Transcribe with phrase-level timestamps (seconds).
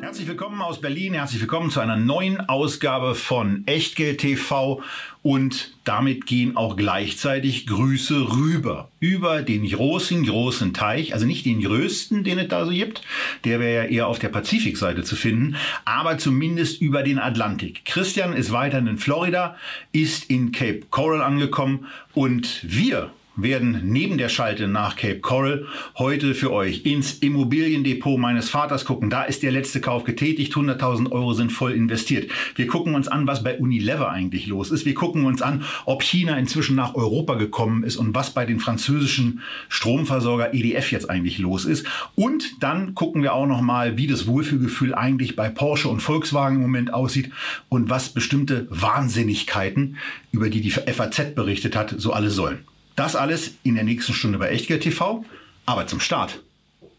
[0.00, 4.82] Herzlich willkommen aus Berlin, herzlich willkommen zu einer neuen Ausgabe von Echtgeld TV
[5.22, 11.62] und damit gehen auch gleichzeitig Grüße rüber über den großen, großen Teich, also nicht den
[11.62, 13.02] größten, den es da so gibt,
[13.44, 17.84] der wäre ja eher auf der Pazifikseite zu finden, aber zumindest über den Atlantik.
[17.86, 19.56] Christian ist weiterhin in Florida,
[19.92, 21.86] ist in Cape Coral angekommen.
[22.12, 25.66] Und wir werden neben der Schalte nach Cape Coral
[25.98, 29.10] heute für euch ins Immobiliendepot meines Vaters gucken.
[29.10, 30.54] Da ist der letzte Kauf getätigt.
[30.54, 32.30] 100.000 Euro sind voll investiert.
[32.54, 34.86] Wir gucken uns an, was bei Unilever eigentlich los ist.
[34.86, 38.60] Wir gucken uns an, ob China inzwischen nach Europa gekommen ist und was bei den
[38.60, 41.86] französischen Stromversorger EDF jetzt eigentlich los ist.
[42.14, 46.56] Und dann gucken wir auch noch mal, wie das Wohlfühlgefühl eigentlich bei Porsche und Volkswagen
[46.56, 47.30] im Moment aussieht
[47.68, 49.96] und was bestimmte Wahnsinnigkeiten,
[50.32, 52.60] über die die FAZ berichtet hat, so alle sollen.
[52.96, 55.22] Das alles in der nächsten Stunde bei Echtgeld TV.
[55.66, 56.40] Aber zum Start.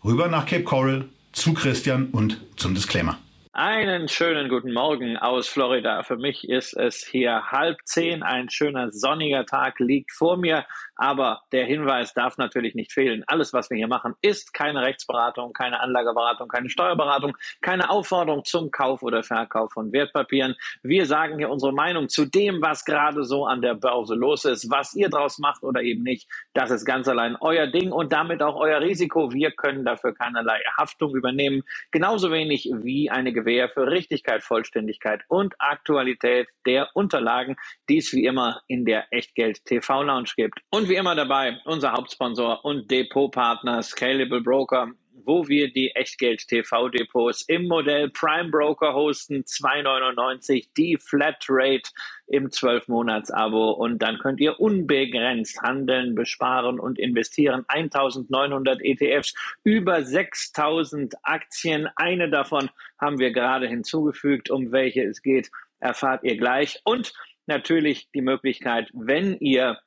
[0.03, 3.17] Rüber nach Cape Coral zu Christian und zum Disclaimer.
[3.53, 6.03] Einen schönen guten Morgen aus Florida.
[6.03, 8.21] Für mich ist es hier halb zehn.
[8.21, 10.67] Ein schöner sonniger Tag liegt vor mir.
[10.97, 13.23] Aber der Hinweis darf natürlich nicht fehlen.
[13.27, 18.71] Alles, was wir hier machen, ist keine Rechtsberatung, keine Anlageberatung, keine Steuerberatung, keine Aufforderung zum
[18.71, 20.55] Kauf oder Verkauf von Wertpapieren.
[20.81, 24.69] Wir sagen hier unsere Meinung zu dem, was gerade so an der Börse los ist.
[24.69, 28.41] Was ihr draus macht oder eben nicht, das ist ganz allein euer Ding und damit
[28.41, 29.31] auch euer Risiko.
[29.31, 31.63] Wir können dafür keinerlei Haftung übernehmen.
[31.91, 37.55] Genauso wenig wie eine Gewähr für Richtigkeit, Vollständigkeit und Aktualität der Unterlagen,
[37.89, 40.59] die es wie immer in der Echtgeld TV Lounge gibt.
[40.69, 44.91] Und wie immer dabei unser Hauptsponsor und Depotpartner Scalable Broker,
[45.25, 51.89] wo wir die Echtgeld TV Depots im Modell Prime Broker hosten, 2,99 die Flatrate
[52.27, 57.65] im 12-Monats-Abo und dann könnt ihr unbegrenzt handeln, besparen und investieren.
[57.67, 59.33] 1900 ETFs,
[59.63, 61.89] über 6000 Aktien.
[61.95, 62.69] Eine davon
[62.99, 66.79] haben wir gerade hinzugefügt, um welche es geht, erfahrt ihr gleich.
[66.85, 67.13] Und
[67.47, 69.79] natürlich die Möglichkeit, wenn ihr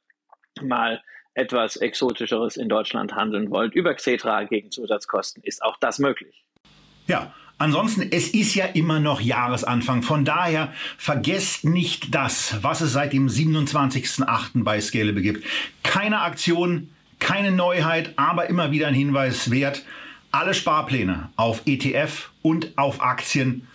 [0.63, 1.03] mal
[1.35, 6.45] etwas Exotischeres in Deutschland handeln wollt, über Xetra gegen Zusatzkosten, ist auch das möglich.
[7.07, 10.01] Ja, Ansonsten, es ist ja immer noch Jahresanfang.
[10.01, 14.65] Von daher vergesst nicht das, was es seit dem 27.08.
[14.65, 15.45] bei Scalable gibt.
[15.83, 16.89] Keine Aktion,
[17.19, 19.85] keine Neuheit, aber immer wieder ein Hinweis wert.
[20.33, 23.69] Alle Sparpläne auf ETF und auf Aktien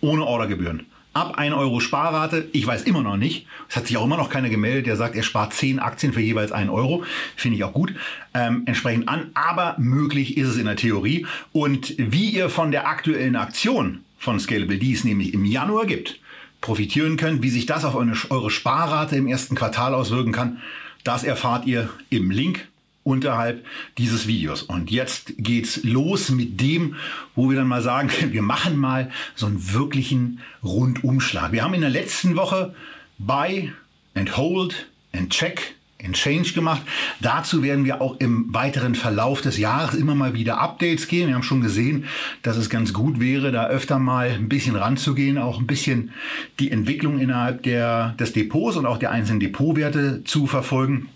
[0.00, 2.48] ohne Ordergebühren ab 1 Euro Sparrate.
[2.52, 3.46] Ich weiß immer noch nicht.
[3.68, 6.20] Es hat sich auch immer noch keiner gemeldet, der sagt, er spart 10 Aktien für
[6.20, 7.04] jeweils 1 Euro.
[7.36, 7.94] Finde ich auch gut.
[8.34, 9.30] Ähm, entsprechend an.
[9.34, 11.26] Aber möglich ist es in der Theorie.
[11.52, 16.18] Und wie ihr von der aktuellen Aktion von Scalable, die es nämlich im Januar gibt,
[16.60, 20.58] profitieren könnt, wie sich das auf eure Sparrate im ersten Quartal auswirken kann,
[21.04, 22.68] das erfahrt ihr im Link
[23.04, 23.64] unterhalb
[23.98, 24.62] dieses Videos.
[24.62, 26.96] Und jetzt geht's los mit dem,
[27.34, 31.52] wo wir dann mal sagen, wir machen mal so einen wirklichen Rundumschlag.
[31.52, 32.74] Wir haben in der letzten Woche
[33.18, 33.72] Buy
[34.14, 35.74] and Hold and Check
[36.04, 36.82] and Change gemacht.
[37.20, 41.28] Dazu werden wir auch im weiteren Verlauf des Jahres immer mal wieder Updates gehen.
[41.28, 42.06] Wir haben schon gesehen,
[42.42, 46.10] dass es ganz gut wäre, da öfter mal ein bisschen ranzugehen, auch ein bisschen
[46.58, 51.08] die Entwicklung innerhalb der, des Depots und auch der einzelnen Depotwerte zu verfolgen.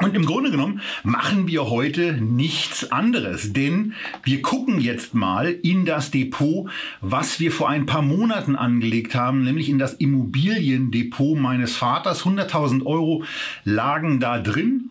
[0.00, 3.92] Und im Grunde genommen machen wir heute nichts anderes, denn
[4.24, 6.70] wir gucken jetzt mal in das Depot,
[7.02, 12.22] was wir vor ein paar Monaten angelegt haben, nämlich in das Immobiliendepot meines Vaters.
[12.22, 13.24] 100.000 Euro
[13.64, 14.90] lagen da drin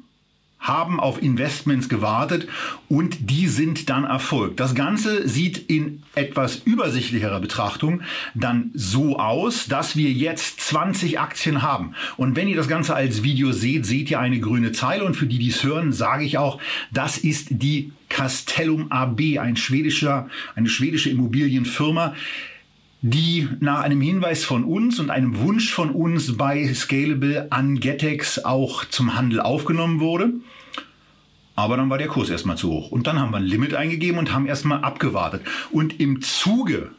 [0.59, 2.47] haben auf Investments gewartet
[2.90, 4.59] und die sind dann erfolgt.
[4.59, 8.02] Das Ganze sieht in etwas übersichtlicherer Betrachtung
[8.36, 11.96] dann so aus, dass wir jetzt 20 Aktien haben.
[12.18, 15.28] Und wenn ihr das Ganze als Video seht, seht ihr eine grüne Zeile und für
[15.28, 16.59] die, die es hören, sage ich auch,
[16.91, 22.16] das ist die Castellum AB, ein schwedischer, eine schwedische Immobilienfirma
[23.01, 28.43] die nach einem Hinweis von uns und einem Wunsch von uns bei Scalable an Getex
[28.43, 30.34] auch zum Handel aufgenommen wurde.
[31.55, 32.91] Aber dann war der Kurs erstmal zu hoch.
[32.91, 35.41] Und dann haben wir ein Limit eingegeben und haben erstmal abgewartet.
[35.72, 36.91] Und im Zuge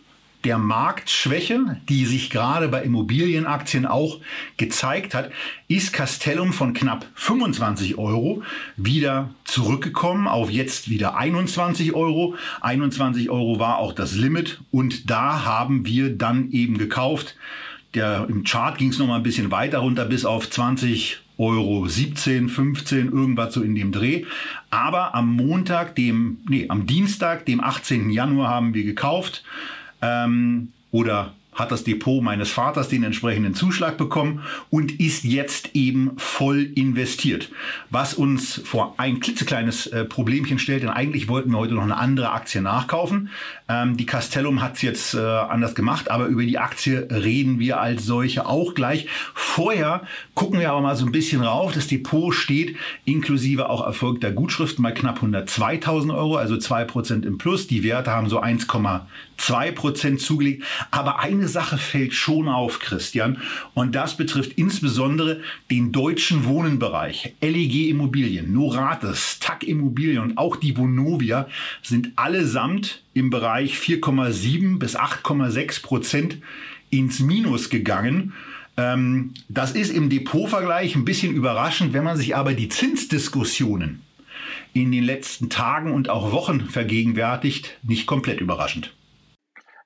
[0.45, 4.21] der Marktschwäche, die sich gerade bei Immobilienaktien auch
[4.57, 5.31] gezeigt hat,
[5.69, 8.43] ist Castellum von knapp 25 Euro
[8.77, 12.35] wieder zurückgekommen auf jetzt wieder 21 Euro.
[12.63, 17.37] 21 Euro war auch das Limit und da haben wir dann eben gekauft.
[17.95, 21.89] Der, Im Chart ging es noch mal ein bisschen weiter runter bis auf 20 Euro
[21.89, 24.25] 17, 15, irgendwas so in dem Dreh.
[24.69, 28.11] Aber am Montag, dem, nee, am Dienstag, dem 18.
[28.11, 29.43] Januar haben wir gekauft.
[30.03, 36.13] Ähm, oder hat das Depot meines Vaters den entsprechenden Zuschlag bekommen und ist jetzt eben
[36.17, 37.51] voll investiert.
[37.91, 41.97] Was uns vor ein klitzekleines äh, Problemchen stellt, denn eigentlich wollten wir heute noch eine
[41.97, 43.31] andere Aktie nachkaufen.
[43.69, 47.81] Ähm, die Castellum hat es jetzt äh, anders gemacht, aber über die Aktie reden wir
[47.81, 49.07] als solche auch gleich.
[49.35, 50.03] Vorher
[50.35, 51.73] gucken wir aber mal so ein bisschen rauf.
[51.73, 57.67] Das Depot steht inklusive auch erfolgter Gutschriften bei knapp 102.000 Euro, also 2% im Plus.
[57.67, 58.39] Die Werte haben so
[59.41, 60.65] 1,2% zugelegt.
[60.91, 63.39] Aber eine Sache fällt schon auf, Christian,
[63.75, 65.41] und das betrifft insbesondere
[65.71, 67.35] den deutschen Wohnenbereich.
[67.41, 71.49] LEG Immobilien, Norates, TAC Immobilien und auch die Vonovia
[71.83, 76.39] sind allesamt im Bereich 4,7 bis 8,6 Prozent
[76.91, 78.33] ins Minus gegangen.
[78.77, 84.03] Ähm, das ist im Depotvergleich ein bisschen überraschend, wenn man sich aber die Zinsdiskussionen
[84.73, 88.93] in den letzten Tagen und auch Wochen vergegenwärtigt, nicht komplett überraschend.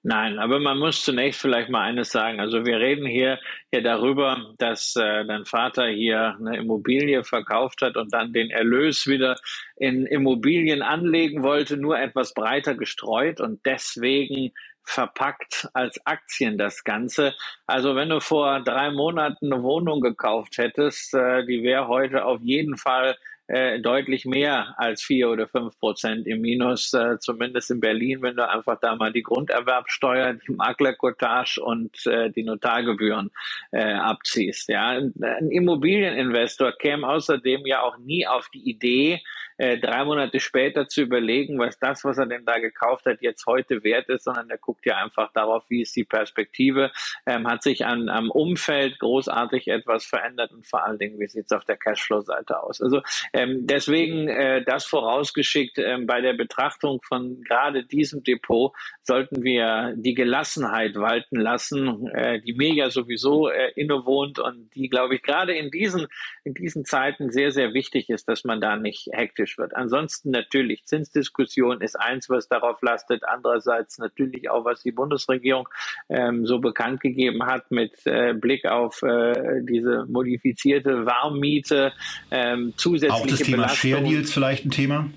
[0.07, 2.39] Nein, aber man muss zunächst vielleicht mal eines sagen.
[2.39, 3.39] Also wir reden hier
[3.73, 9.07] ja darüber, dass äh, dein Vater hier eine Immobilie verkauft hat und dann den Erlös
[9.07, 9.37] wieder
[9.77, 14.53] in Immobilien anlegen wollte, nur etwas breiter gestreut und deswegen
[14.83, 17.35] verpackt als Aktien das Ganze.
[17.67, 22.43] Also wenn du vor drei Monaten eine Wohnung gekauft hättest, äh, die wäre heute auf
[22.43, 27.81] jeden Fall äh, deutlich mehr als vier oder fünf Prozent im Minus, äh, zumindest in
[27.81, 33.31] Berlin, wenn du einfach da mal die Grunderwerbsteuer, die Maklerkotage und äh, die Notargebühren
[33.73, 34.69] äh, abziehst.
[34.69, 39.21] Ja, ein Immobilieninvestor käme außerdem ja auch nie auf die Idee,
[39.57, 43.47] äh, drei Monate später zu überlegen, was das, was er denn da gekauft hat, jetzt
[43.47, 46.91] heute wert ist, sondern er guckt ja einfach darauf, wie ist die Perspektive,
[47.27, 51.47] ähm, hat sich an, am Umfeld großartig etwas verändert und vor allen Dingen, wie sieht
[51.47, 52.81] es auf der Cashflow-Seite aus.
[52.81, 53.03] Also
[53.35, 58.73] ähm, deswegen äh, das vorausgeschickt, ähm, bei der Betrachtung von gerade diesem Depot
[59.03, 64.89] sollten wir die Gelassenheit walten lassen, äh, die mir ja sowieso äh, innewohnt und die,
[64.89, 66.07] glaube ich, gerade in diesen,
[66.45, 69.75] in diesen Zeiten sehr, sehr wichtig ist, dass man da nicht hektisch wird.
[69.75, 73.25] Ansonsten natürlich Zinsdiskussion ist eins, was darauf lastet.
[73.25, 75.69] Andererseits natürlich auch, was die Bundesregierung
[76.09, 81.93] ähm, so bekannt gegeben hat mit äh, Blick auf äh, diese modifizierte Warmmiete,
[82.31, 85.09] ähm, zusätzliche Auch das Thema Share Deals vielleicht ein Thema?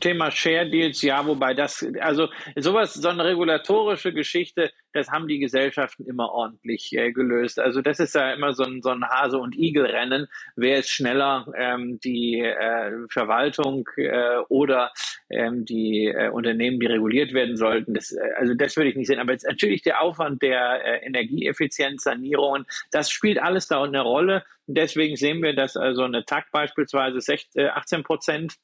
[0.00, 5.38] Thema Share Deals, ja, wobei das, also sowas, so eine regulatorische Geschichte, das haben die
[5.38, 7.58] Gesellschaften immer ordentlich äh, gelöst.
[7.58, 10.28] Also das ist ja immer so ein, so ein Hase- und Igel-Rennen.
[10.56, 14.92] Wer ist schneller, ähm, die äh, Verwaltung äh, oder
[15.30, 17.94] ähm, die äh, Unternehmen, die reguliert werden sollten?
[17.94, 19.18] Das, äh, also das würde ich nicht sehen.
[19.18, 24.44] Aber jetzt natürlich der Aufwand der äh, Energieeffizienz, Sanierungen, das spielt alles da eine Rolle.
[24.66, 28.54] Deswegen sehen wir, dass also eine TAC beispielsweise 16, 18 Prozent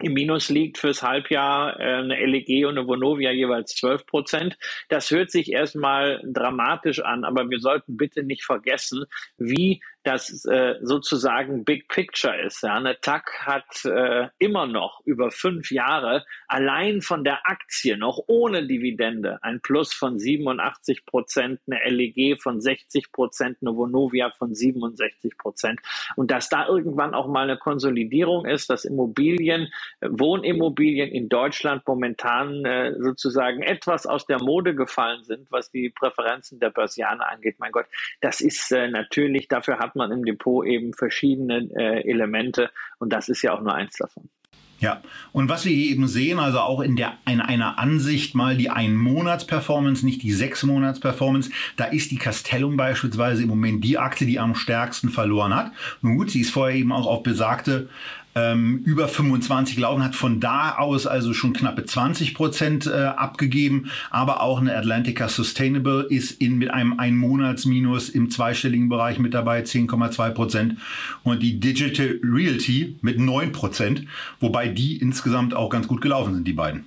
[0.00, 4.58] im Minus liegt fürs Halbjahr äh, eine LEG und eine Vonovia jeweils 12 Prozent.
[4.88, 9.04] Das hört sich erstmal dramatisch an, aber wir sollten bitte nicht vergessen,
[9.36, 12.62] wie das äh, sozusagen Big Picture ist.
[12.62, 12.76] Ja.
[12.76, 18.66] Eine TAC hat äh, immer noch über fünf Jahre allein von der Aktie noch ohne
[18.66, 25.36] Dividende ein Plus von 87 Prozent, eine LEG von 60 Prozent, eine Vonovia von 67
[25.36, 25.80] Prozent.
[26.16, 29.68] Und dass da irgendwann auch mal eine Konsolidierung ist, dass Immobilien,
[30.00, 35.90] äh, Wohnimmobilien in Deutschland momentan äh, sozusagen etwas aus der Mode gefallen sind, was die
[35.90, 37.56] Präferenzen der Börsianer angeht.
[37.58, 37.86] Mein Gott,
[38.22, 43.28] das ist äh, natürlich, dafür hat man im Depot eben verschiedene äh, Elemente und das
[43.28, 44.30] ist ja auch nur eins davon.
[44.80, 45.02] Ja,
[45.32, 48.70] und was wir hier eben sehen, also auch in, der, in einer Ansicht mal die
[48.70, 54.54] Ein-Monats-Performance, nicht die Sechs-Monats-Performance, da ist die Castellum beispielsweise im Moment die Aktie, die am
[54.54, 55.72] stärksten verloren hat.
[56.00, 57.88] Nun gut, sie ist vorher eben auch auf besagte
[58.38, 63.90] ähm, über 25 gelaufen, hat von da aus also schon knappe 20 Prozent äh, abgegeben.
[64.10, 69.62] Aber auch eine Atlantica Sustainable ist in, mit einem Einmonatsminus im zweistelligen Bereich mit dabei,
[69.62, 70.76] 10,2 Prozent.
[71.22, 74.04] Und die Digital Realty mit 9 Prozent,
[74.40, 76.84] wobei die insgesamt auch ganz gut gelaufen sind, die beiden.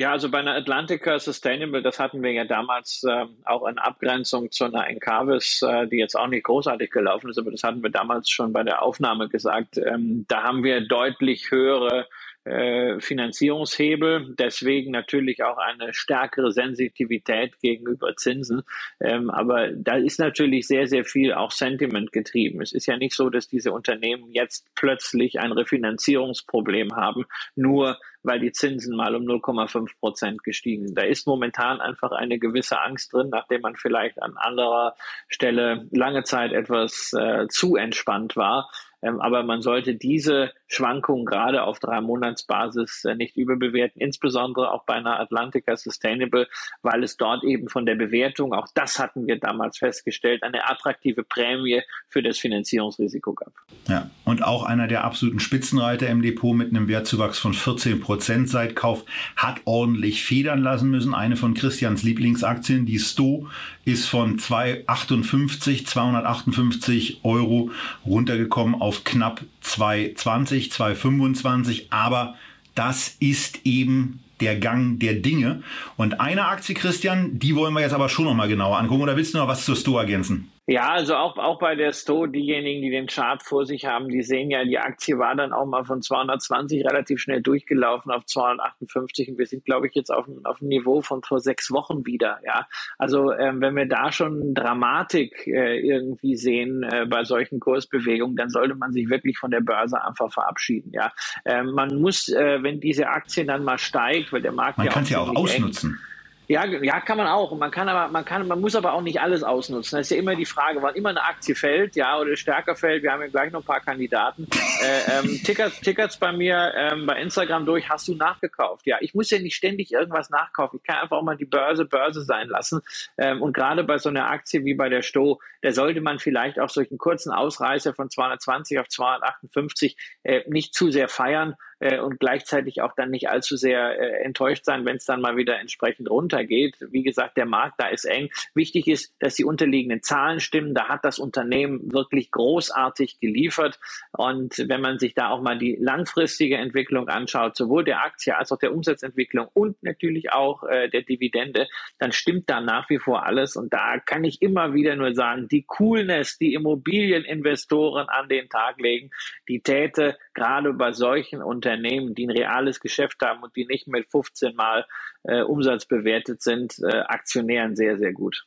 [0.00, 4.50] Ja, also bei einer Atlantica Sustainable, das hatten wir ja damals äh, auch in Abgrenzung
[4.50, 7.90] zu einer Encarvis, äh, die jetzt auch nicht großartig gelaufen ist, aber das hatten wir
[7.90, 9.76] damals schon bei der Aufnahme gesagt.
[9.76, 12.08] Ähm, da haben wir deutlich höhere
[12.44, 18.62] äh, Finanzierungshebel, deswegen natürlich auch eine stärkere Sensitivität gegenüber Zinsen.
[19.00, 22.62] Ähm, aber da ist natürlich sehr, sehr viel auch Sentiment getrieben.
[22.62, 28.40] Es ist ja nicht so, dass diese Unternehmen jetzt plötzlich ein Refinanzierungsproblem haben, nur weil
[28.40, 30.98] die Zinsen mal um 0,5 Prozent gestiegen sind.
[30.98, 34.94] Da ist momentan einfach eine gewisse Angst drin, nachdem man vielleicht an anderer
[35.28, 38.70] Stelle lange Zeit etwas äh, zu entspannt war.
[39.02, 44.84] Ähm, aber man sollte diese Schwankungen gerade auf drei Monatsbasis äh, nicht überbewerten, insbesondere auch
[44.84, 46.48] bei einer Atlantica Sustainable,
[46.82, 51.24] weil es dort eben von der Bewertung, auch das hatten wir damals festgestellt, eine attraktive
[51.24, 53.52] Prämie für das Finanzierungsrisiko gab.
[53.88, 58.09] Ja, und auch einer der absoluten Spitzenreiter im Depot mit einem Wertzuwachs von 14 Prozent
[58.18, 59.04] seit Kauf
[59.36, 61.14] hat ordentlich federn lassen müssen.
[61.14, 63.48] Eine von Christians Lieblingsaktien, die Sto,
[63.84, 67.70] ist von 258, 258 Euro
[68.04, 71.92] runtergekommen auf knapp 220, 225.
[71.92, 72.34] Aber
[72.74, 75.62] das ist eben der Gang der Dinge.
[75.96, 79.02] Und eine Aktie, Christian, die wollen wir jetzt aber schon noch mal genauer angucken.
[79.02, 80.50] Oder willst du noch was zur Sto ergänzen?
[80.70, 84.22] Ja, also auch, auch bei der Sto, diejenigen, die den Chart vor sich haben, die
[84.22, 89.30] sehen ja, die Aktie war dann auch mal von 220 relativ schnell durchgelaufen auf 258
[89.30, 92.38] und wir sind, glaube ich, jetzt auf, auf dem Niveau von vor sechs Wochen wieder.
[92.46, 98.36] Ja, also ähm, wenn wir da schon Dramatik äh, irgendwie sehen äh, bei solchen Kursbewegungen,
[98.36, 100.92] dann sollte man sich wirklich von der Börse einfach verabschieden.
[100.94, 101.10] Ja,
[101.46, 104.92] ähm, man muss, äh, wenn diese Aktie dann mal steigt, weil der Markt man ja
[104.92, 105.94] kann es ja auch ausnutzen.
[105.94, 106.10] Eng,
[106.50, 107.56] ja, ja, kann man auch.
[107.56, 109.98] Man kann aber, man kann, man muss aber auch nicht alles ausnutzen.
[109.98, 113.04] Das ist ja immer die Frage, wann immer eine Aktie fällt, ja, oder stärker fällt.
[113.04, 114.48] Wir haben ja gleich noch ein paar Kandidaten.
[114.80, 117.90] Äh, ähm, tickert, tickert's bei mir ähm, bei Instagram durch.
[117.90, 118.86] Hast du nachgekauft?
[118.86, 120.80] Ja, ich muss ja nicht ständig irgendwas nachkaufen.
[120.80, 122.80] Ich kann einfach auch mal die Börse Börse sein lassen.
[123.18, 126.58] Ähm, und gerade bei so einer Aktie wie bei der Sto, da sollte man vielleicht
[126.58, 132.20] auch solchen kurzen Ausreißer von 220 auf 258 äh, nicht zu sehr feiern äh, und
[132.20, 136.08] gleichzeitig auch dann nicht allzu sehr äh, enttäuscht sein, wenn es dann mal wieder entsprechend
[136.10, 136.76] runtergeht.
[136.90, 138.28] Wie gesagt, der Markt da ist eng.
[138.54, 140.74] Wichtig ist, dass die unterliegenden Zahlen stimmen.
[140.74, 143.80] Da hat das Unternehmen wirklich großartig geliefert.
[144.12, 148.52] Und wenn man sich da auch mal die langfristige Entwicklung anschaut, sowohl der Aktie als
[148.52, 151.66] auch der Umsatzentwicklung und natürlich auch äh, der Dividende,
[151.98, 153.56] dann stimmt da nach wie vor alles.
[153.56, 158.78] Und da kann ich immer wieder nur sagen, die Coolness, die Immobilieninvestoren an den Tag
[158.78, 159.10] legen,
[159.48, 163.86] die täte gerade bei solchen Unternehmen Unternehmen, die ein reales Geschäft haben und die nicht
[163.88, 164.86] mit 15 Mal
[165.24, 168.44] äh, Umsatz bewertet sind, äh, Aktionären sehr, sehr gut.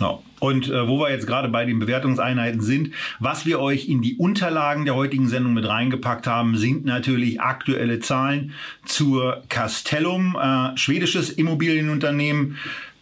[0.00, 0.18] Ja.
[0.40, 4.16] Und äh, wo wir jetzt gerade bei den Bewertungseinheiten sind, was wir euch in die
[4.16, 8.52] Unterlagen der heutigen Sendung mit reingepackt haben, sind natürlich aktuelle Zahlen
[8.84, 12.58] zur Castellum, äh, schwedisches Immobilienunternehmen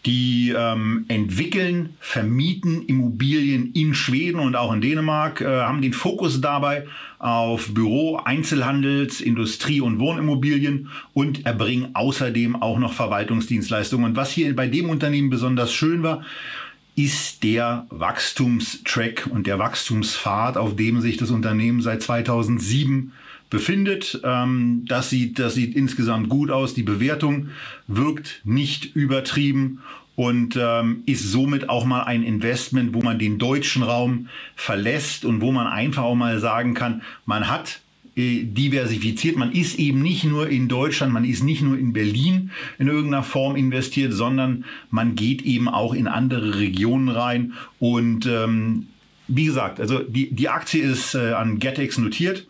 [0.07, 6.41] die ähm, entwickeln, vermieten Immobilien in Schweden und auch in Dänemark, äh, haben den Fokus
[6.41, 6.87] dabei
[7.19, 14.07] auf Büro, Einzelhandels, Industrie- und Wohnimmobilien und erbringen außerdem auch noch Verwaltungsdienstleistungen.
[14.07, 16.25] Und was hier bei dem Unternehmen besonders schön war,
[17.05, 23.13] ist der Wachstumstrack und der Wachstumspfad, auf dem sich das Unternehmen seit 2007
[23.49, 24.21] befindet.
[24.23, 26.75] Ähm, das, sieht, das sieht insgesamt gut aus.
[26.75, 27.49] Die Bewertung
[27.87, 29.81] wirkt nicht übertrieben
[30.15, 35.41] und ähm, ist somit auch mal ein Investment, wo man den deutschen Raum verlässt und
[35.41, 37.81] wo man einfach auch mal sagen kann, man hat
[38.17, 39.37] diversifiziert.
[39.37, 43.23] Man ist eben nicht nur in Deutschland, man ist nicht nur in Berlin in irgendeiner
[43.23, 47.53] Form investiert, sondern man geht eben auch in andere Regionen rein.
[47.79, 48.87] Und ähm,
[49.29, 52.47] wie gesagt, also die, die Aktie ist äh, an GetEx notiert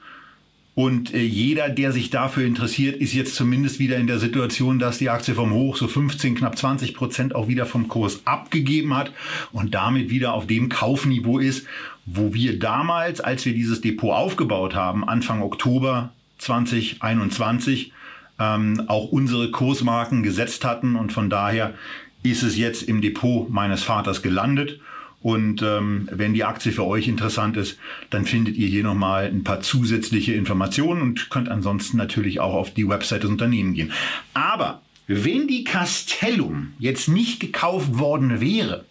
[0.75, 4.97] und äh, jeder, der sich dafür interessiert, ist jetzt zumindest wieder in der Situation, dass
[4.97, 9.13] die Aktie vom Hoch so 15, knapp 20 Prozent auch wieder vom Kurs abgegeben hat
[9.53, 11.67] und damit wieder auf dem Kaufniveau ist,
[12.07, 17.93] wo wir damals, als wir dieses Depot aufgebaut haben, Anfang Oktober 2021,
[18.39, 20.97] ähm, auch unsere Kursmarken gesetzt hatten.
[20.97, 21.75] Und von daher
[22.23, 24.81] ist es jetzt im Depot meines Vaters gelandet.
[25.23, 27.79] Und ähm, wenn die Aktie für euch interessant ist,
[28.09, 32.73] dann findet ihr hier nochmal ein paar zusätzliche Informationen und könnt ansonsten natürlich auch auf
[32.73, 33.93] die Website des Unternehmens gehen.
[34.33, 38.85] Aber wenn die Castellum jetzt nicht gekauft worden wäre,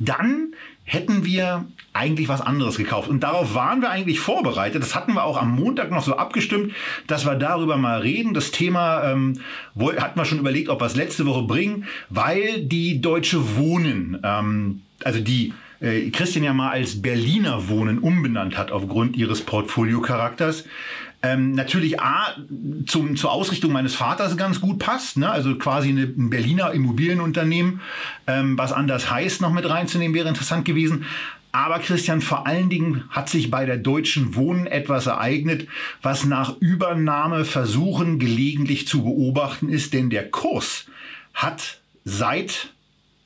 [0.00, 0.54] dann
[0.92, 3.08] hätten wir eigentlich was anderes gekauft.
[3.08, 4.82] Und darauf waren wir eigentlich vorbereitet.
[4.82, 6.72] Das hatten wir auch am Montag noch so abgestimmt,
[7.06, 8.34] dass wir darüber mal reden.
[8.34, 9.40] Das Thema ähm,
[9.78, 14.82] hatten wir schon überlegt, ob wir es letzte Woche bringen, weil die Deutsche Wohnen ähm,
[15.04, 20.64] also die äh, Christian ja mal als Berliner Wohnen umbenannt hat aufgrund ihres Portfolio-Charakters.
[21.22, 22.34] Ähm, natürlich A,
[22.86, 25.30] zum, zur Ausrichtung meines Vaters ganz gut passt, ne?
[25.30, 27.80] also quasi eine, ein Berliner Immobilienunternehmen,
[28.26, 31.04] ähm, was anders heißt, noch mit reinzunehmen, wäre interessant gewesen.
[31.52, 35.68] Aber Christian, vor allen Dingen hat sich bei der Deutschen Wohnen etwas ereignet,
[36.00, 40.86] was nach Übernahmeversuchen gelegentlich zu beobachten ist, denn der Kurs
[41.34, 42.70] hat seit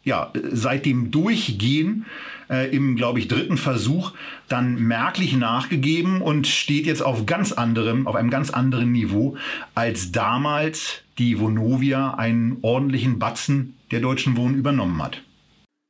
[0.07, 2.07] ja, seit dem Durchgehen
[2.51, 4.13] äh, im, glaube ich, dritten Versuch
[4.49, 9.37] dann merklich nachgegeben und steht jetzt auf ganz anderem, auf einem ganz anderen Niveau,
[9.75, 15.23] als damals die Vonovia einen ordentlichen Batzen der Deutschen Wohnen übernommen hat.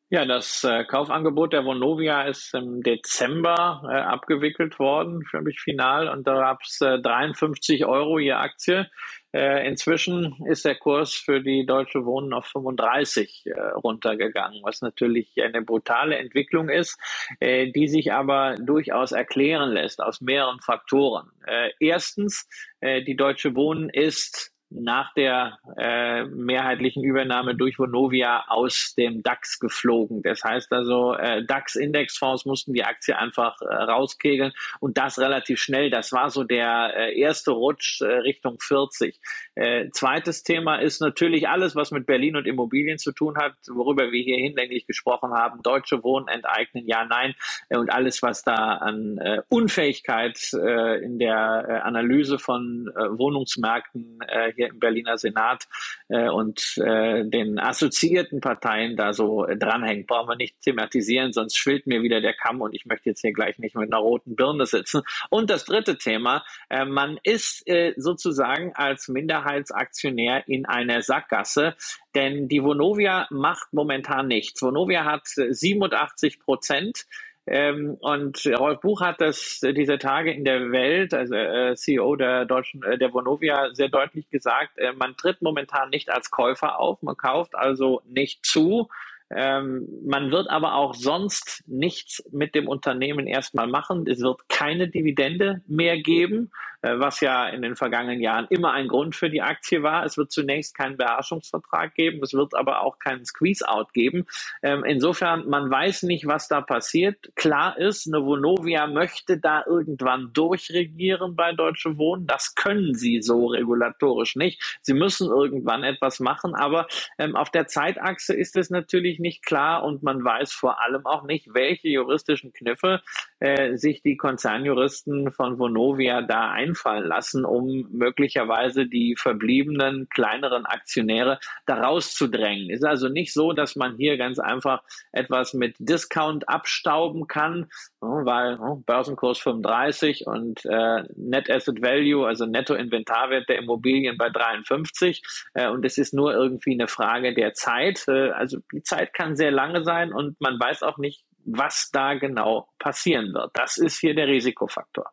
[0.08, 6.08] Ja, das äh, Kaufangebot der Vonovia ist im Dezember äh, abgewickelt worden, glaube ich, final.
[6.08, 8.88] Und da gab es äh, 53 Euro je Aktie.
[9.32, 15.34] Äh, inzwischen ist der Kurs für die Deutsche Wohnen auf 35 äh, runtergegangen, was natürlich
[15.42, 17.00] eine brutale Entwicklung ist,
[17.40, 21.30] äh, die sich aber durchaus erklären lässt aus mehreren Faktoren.
[21.78, 22.48] Erstens,
[22.82, 30.22] die Deutsche Wohnen ist nach der äh, mehrheitlichen Übernahme durch Vonovia aus dem DAX geflogen.
[30.22, 35.90] Das heißt also, äh, DAX-Indexfonds mussten die Aktie einfach äh, rauskegeln und das relativ schnell.
[35.90, 39.20] Das war so der äh, erste Rutsch äh, Richtung 40.
[39.54, 44.10] Äh, zweites Thema ist natürlich alles, was mit Berlin und Immobilien zu tun hat, worüber
[44.10, 45.62] wir hier hinlänglich gesprochen haben.
[45.62, 47.34] Deutsche Wohnen enteignen, ja, nein.
[47.68, 53.18] Äh, und alles, was da an äh, Unfähigkeit äh, in der äh, Analyse von äh,
[53.18, 55.68] Wohnungsmärkten äh, hier im Berliner Senat
[56.08, 60.06] äh, und äh, den assoziierten Parteien da so äh, dranhängt.
[60.06, 63.32] Brauchen wir nicht thematisieren, sonst schwillt mir wieder der Kamm und ich möchte jetzt hier
[63.32, 65.02] gleich nicht mit einer roten Birne sitzen.
[65.30, 71.76] Und das dritte Thema, äh, man ist äh, sozusagen als Minderheitsaktionär in einer Sackgasse,
[72.14, 74.62] denn die Vonovia macht momentan nichts.
[74.62, 77.06] Vonovia hat 87 Prozent
[77.46, 82.16] ähm, und Rolf Buch hat das äh, diese Tage in der Welt, also äh, CEO
[82.16, 86.80] der deutschen, äh, der Vonovia, sehr deutlich gesagt, äh, man tritt momentan nicht als Käufer
[86.80, 88.88] auf, man kauft also nicht zu,
[89.30, 94.06] ähm, man wird aber auch sonst nichts mit dem Unternehmen erstmal machen.
[94.06, 96.52] Es wird keine Dividende mehr geben,
[96.94, 100.04] was ja in den vergangenen Jahren immer ein Grund für die Aktie war.
[100.04, 104.26] Es wird zunächst keinen Beherrschungsvertrag geben, es wird aber auch keinen Squeeze-out geben.
[104.62, 107.30] Ähm, insofern, man weiß nicht, was da passiert.
[107.34, 112.26] Klar ist, eine Vonovia möchte da irgendwann durchregieren bei Deutsche Wohnen.
[112.26, 114.78] Das können sie so regulatorisch nicht.
[114.82, 116.86] Sie müssen irgendwann etwas machen, aber
[117.18, 121.24] ähm, auf der Zeitachse ist es natürlich nicht klar und man weiß vor allem auch
[121.24, 123.02] nicht, welche juristischen Kniffe
[123.40, 131.38] äh, sich die Konzernjuristen von Vonovia da einfallen lassen, um möglicherweise die verbliebenen kleineren Aktionäre
[131.66, 132.70] da rauszudrängen.
[132.70, 137.68] Ist also nicht so, dass man hier ganz einfach etwas mit Discount abstauben kann,
[138.00, 145.22] weil Börsenkurs 35 und äh, Net Asset Value, also Netto-Inventarwert der Immobilien bei 53
[145.54, 148.04] äh, und es ist nur irgendwie eine Frage der Zeit.
[148.08, 152.14] Äh, also die Zeit kann sehr lange sein und man weiß auch nicht, was da
[152.14, 153.50] genau passieren wird.
[153.54, 155.12] Das ist hier der Risikofaktor.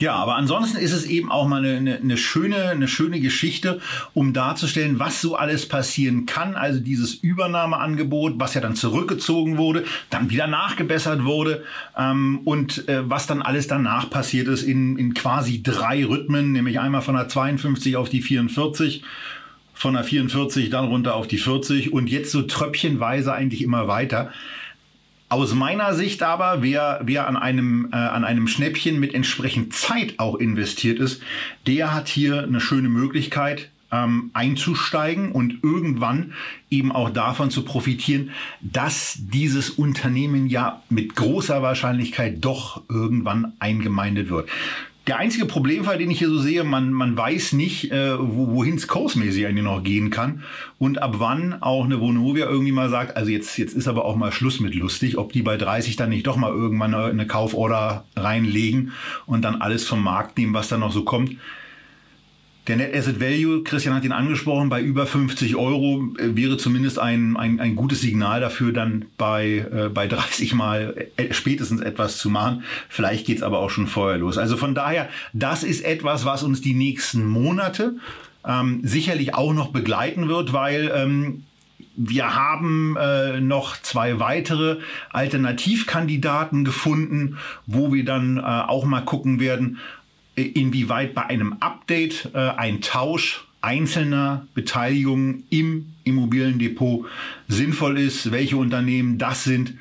[0.00, 3.80] Ja, aber ansonsten ist es eben auch mal eine, eine, schöne, eine schöne Geschichte,
[4.12, 6.56] um darzustellen, was so alles passieren kann.
[6.56, 11.62] Also dieses Übernahmeangebot, was ja dann zurückgezogen wurde, dann wieder nachgebessert wurde
[11.96, 16.80] ähm, und äh, was dann alles danach passiert ist in, in quasi drei Rhythmen, nämlich
[16.80, 19.04] einmal von der 52 auf die 44
[19.76, 24.30] von der 44 dann runter auf die 40 und jetzt so tröpfchenweise eigentlich immer weiter.
[25.34, 30.20] Aus meiner Sicht aber, wer, wer an, einem, äh, an einem Schnäppchen mit entsprechend Zeit
[30.20, 31.20] auch investiert ist,
[31.66, 36.34] der hat hier eine schöne Möglichkeit ähm, einzusteigen und irgendwann
[36.70, 44.30] eben auch davon zu profitieren, dass dieses Unternehmen ja mit großer Wahrscheinlichkeit doch irgendwann eingemeindet
[44.30, 44.48] wird.
[45.06, 48.88] Der einzige Problemfall, den ich hier so sehe, man, man weiß nicht, äh, wohin es
[48.88, 50.44] kursmäßig eigentlich noch gehen kann
[50.78, 54.16] und ab wann auch eine Vonovia irgendwie mal sagt, also jetzt, jetzt ist aber auch
[54.16, 57.26] mal Schluss mit lustig, ob die bei 30 dann nicht doch mal irgendwann eine, eine
[57.26, 58.92] Kauforder reinlegen
[59.26, 61.36] und dann alles vom Markt nehmen, was da noch so kommt.
[62.66, 66.98] Der Net Asset Value, Christian hat ihn angesprochen, bei über 50 Euro äh, wäre zumindest
[66.98, 72.16] ein, ein, ein gutes Signal dafür, dann bei, äh, bei 30 Mal äh, spätestens etwas
[72.16, 72.64] zu machen.
[72.88, 74.38] Vielleicht geht's aber auch schon vorher los.
[74.38, 77.96] Also von daher, das ist etwas, was uns die nächsten Monate
[78.46, 81.44] ähm, sicherlich auch noch begleiten wird, weil ähm,
[81.96, 84.78] wir haben äh, noch zwei weitere
[85.10, 89.78] Alternativkandidaten gefunden, wo wir dann äh, auch mal gucken werden,
[90.36, 97.06] inwieweit bei einem Update äh, ein Tausch einzelner Beteiligungen im Immobiliendepot
[97.48, 99.74] sinnvoll ist, welche Unternehmen das sind,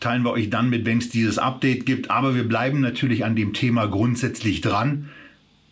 [0.00, 2.10] teilen wir euch dann mit, wenn es dieses Update gibt.
[2.10, 5.08] Aber wir bleiben natürlich an dem Thema grundsätzlich dran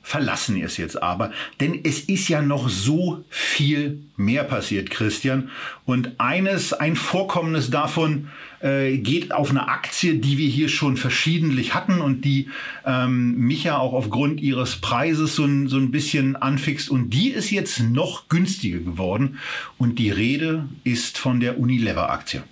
[0.07, 5.51] verlassen es jetzt aber, denn es ist ja noch so viel mehr passiert, Christian.
[5.85, 8.29] Und eines, ein Vorkommnis davon
[8.67, 12.51] äh, geht auf eine Aktie, die wir hier schon verschiedentlich hatten und die
[12.85, 16.91] ähm, mich ja auch aufgrund ihres Preises so ein, so ein bisschen anfixt.
[16.91, 19.39] Und die ist jetzt noch günstiger geworden.
[19.79, 22.43] Und die Rede ist von der Unilever-Aktie.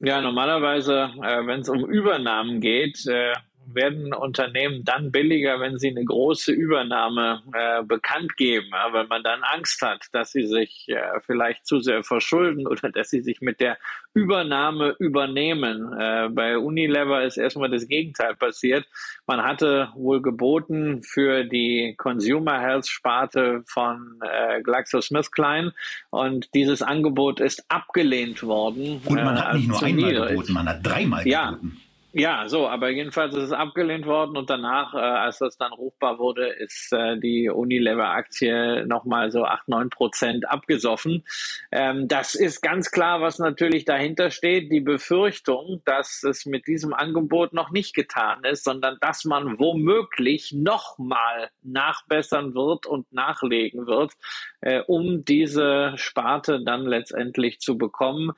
[0.00, 3.32] Ja, normalerweise, äh, wenn es um Übernahmen geht, äh,
[3.72, 9.22] werden Unternehmen dann billiger, wenn sie eine große Übernahme äh, bekannt geben, ja, weil man
[9.22, 13.40] dann Angst hat, dass sie sich äh, vielleicht zu sehr verschulden oder dass sie sich
[13.40, 13.78] mit der
[14.12, 15.92] Übernahme übernehmen.
[15.98, 18.86] Äh, bei Unilever ist erstmal das Gegenteil passiert.
[19.26, 25.72] Man hatte wohl geboten für die Consumer Health Sparte von äh, GlaxoSmithKline
[26.10, 29.00] und dieses Angebot ist abgelehnt worden.
[29.04, 31.80] Und man hat nicht nur einmal geboten, man hat dreimal ja, geboten.
[32.16, 36.20] Ja, so, aber jedenfalls ist es abgelehnt worden und danach, äh, als das dann ruchbar
[36.20, 41.24] wurde, ist äh, die Unilever-Aktie nochmal so 8, 9 Prozent abgesoffen.
[41.72, 46.94] Ähm, das ist ganz klar, was natürlich dahinter steht, die Befürchtung, dass es mit diesem
[46.94, 54.12] Angebot noch nicht getan ist, sondern dass man womöglich nochmal nachbessern wird und nachlegen wird,
[54.60, 58.34] äh, um diese Sparte dann letztendlich zu bekommen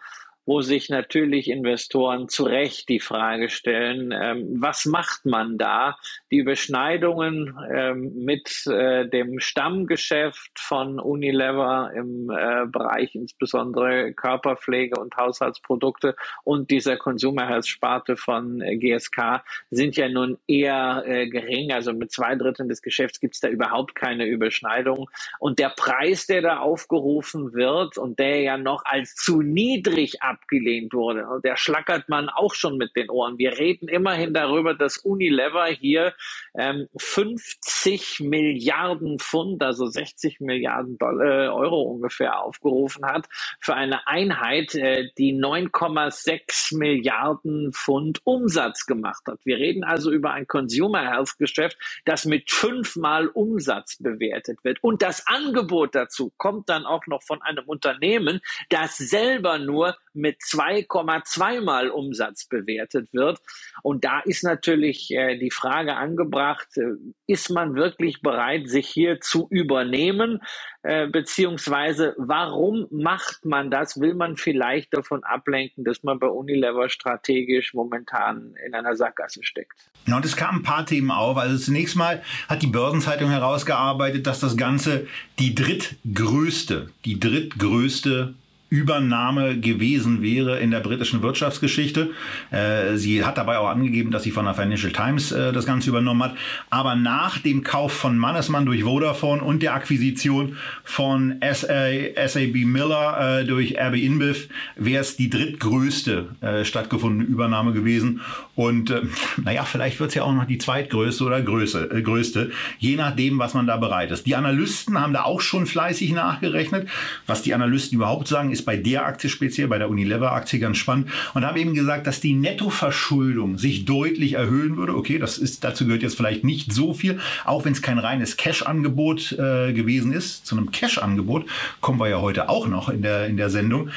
[0.47, 5.99] wo sich natürlich Investoren zu Recht die Frage stellen, ähm, was macht man da?
[6.31, 15.17] Die Überschneidungen ähm, mit äh, dem Stammgeschäft von Unilever im äh, Bereich insbesondere Körperpflege und
[15.17, 21.73] Haushaltsprodukte und dieser Consumer Health Sparte von äh, GSK sind ja nun eher äh, gering.
[21.73, 25.11] Also mit zwei Dritteln des Geschäfts gibt es da überhaupt keine Überschneidung.
[25.41, 30.36] Und der Preis, der da aufgerufen wird und der ja noch als zu niedrig ab
[30.37, 31.27] abgelehnt wurde.
[31.27, 33.38] Und der schlackert man auch schon mit den Ohren.
[33.38, 36.14] Wir reden immerhin darüber, dass Unilever hier
[36.57, 43.29] ähm, 50 Milliarden Pfund, also 60 Milliarden Dollar, äh, Euro ungefähr aufgerufen hat
[43.61, 49.38] für eine Einheit, äh, die 9,6 Milliarden Pfund Umsatz gemacht hat.
[49.44, 54.83] Wir reden also über ein Consumer Health Geschäft, das mit fünfmal Umsatz bewertet wird.
[54.83, 60.40] Und das Angebot dazu kommt dann auch noch von einem Unternehmen, das selber nur mit
[60.40, 63.38] 2,2 mal Umsatz bewertet wird.
[63.83, 66.94] Und da ist natürlich äh, die Frage angebracht, äh,
[67.26, 70.40] ist man wirklich bereit, sich hier zu übernehmen?
[70.83, 74.00] Äh, beziehungsweise warum macht man das?
[74.00, 79.90] Will man vielleicht davon ablenken, dass man bei Unilever strategisch momentan in einer Sackgasse steckt?
[80.07, 81.37] Ja, und es kamen ein paar Themen auf.
[81.37, 85.09] Also zunächst mal hat die Börsenzeitung herausgearbeitet, dass das Ganze
[85.40, 88.35] die drittgrößte, die drittgrößte
[88.77, 92.11] Übernahme gewesen wäre in der britischen Wirtschaftsgeschichte.
[92.51, 95.89] Äh, sie hat dabei auch angegeben, dass sie von der Financial Times äh, das Ganze
[95.89, 96.37] übernommen hat.
[96.69, 101.89] Aber nach dem Kauf von Mannesmann durch Vodafone und der Akquisition von SA,
[102.27, 106.27] SAB Miller äh, durch RB InBev wäre es die drittgrößte
[106.62, 108.21] stattgefundene Übernahme gewesen.
[108.55, 108.93] Und
[109.43, 113.39] naja, vielleicht wird es ja auch noch die zweitgrößte oder größte, äh, größte, je nachdem,
[113.39, 114.27] was man da bereit ist.
[114.27, 116.89] Die Analysten haben da auch schon fleißig nachgerechnet.
[117.27, 121.09] Was die Analysten überhaupt sagen, ist bei der Aktie speziell, bei der Unilever-Aktie ganz spannend
[121.33, 124.94] und haben eben gesagt, dass die Nettoverschuldung sich deutlich erhöhen würde.
[124.94, 128.37] Okay, das ist, dazu gehört jetzt vielleicht nicht so viel, auch wenn es kein reines
[128.37, 130.46] Cash-Angebot äh, gewesen ist.
[130.46, 131.46] Zu einem Cash-Angebot
[131.81, 133.88] kommen wir ja heute auch noch in der, in der Sendung.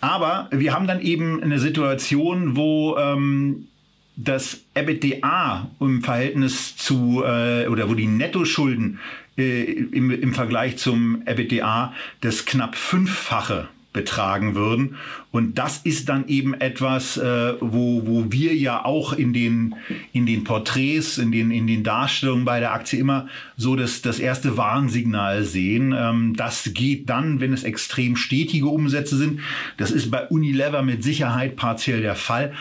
[0.00, 3.68] Aber wir haben dann eben eine Situation, wo ähm,
[4.16, 8.98] das EBITDA im Verhältnis zu, äh, oder wo die Nettoschulden
[9.38, 14.96] äh, im, im Vergleich zum EBITDA das knapp fünffache betragen würden.
[15.30, 19.74] Und das ist dann eben etwas, äh, wo, wo wir ja auch in den,
[20.12, 24.18] in den Porträts, in den, in den Darstellungen bei der Aktie immer so das, das
[24.18, 25.94] erste Warnsignal sehen.
[25.96, 29.40] Ähm, das geht dann, wenn es extrem stetige Umsätze sind.
[29.76, 32.52] Das ist bei Unilever mit Sicherheit partiell der Fall.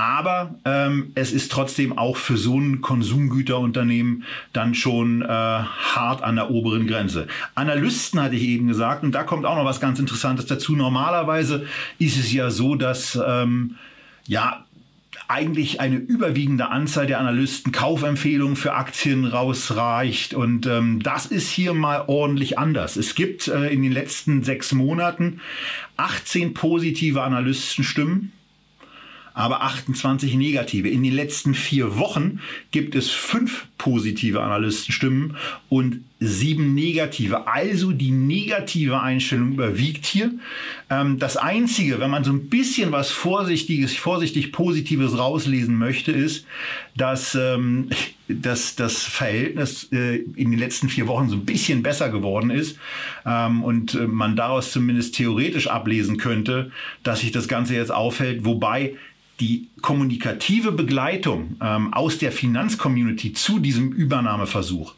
[0.00, 6.36] Aber ähm, es ist trotzdem auch für so ein Konsumgüterunternehmen dann schon äh, hart an
[6.36, 7.26] der oberen Grenze.
[7.54, 10.74] Analysten hatte ich eben gesagt, und da kommt auch noch was ganz Interessantes dazu.
[10.74, 11.66] Normalerweise
[11.98, 13.76] ist es ja so, dass ähm,
[14.26, 14.64] ja
[15.28, 20.32] eigentlich eine überwiegende Anzahl der Analysten Kaufempfehlungen für Aktien rausreicht.
[20.32, 22.96] Und ähm, das ist hier mal ordentlich anders.
[22.96, 25.42] Es gibt äh, in den letzten sechs Monaten
[25.98, 28.32] 18 positive Analystenstimmen
[29.40, 30.88] aber 28 negative.
[30.88, 32.40] In den letzten vier Wochen
[32.72, 35.36] gibt es fünf positive Analystenstimmen
[35.70, 37.46] und sieben negative.
[37.46, 40.32] Also die negative Einstellung überwiegt hier.
[40.90, 46.44] Ähm, das Einzige, wenn man so ein bisschen was Vorsichtiges, vorsichtig Positives rauslesen möchte, ist,
[46.94, 47.88] dass, ähm,
[48.28, 52.78] dass das Verhältnis äh, in den letzten vier Wochen so ein bisschen besser geworden ist
[53.24, 56.70] ähm, und äh, man daraus zumindest theoretisch ablesen könnte,
[57.02, 58.44] dass sich das Ganze jetzt aufhält.
[58.44, 58.96] Wobei
[59.40, 64.94] die kommunikative Begleitung ähm, aus der Finanzcommunity zu diesem Übernahmeversuch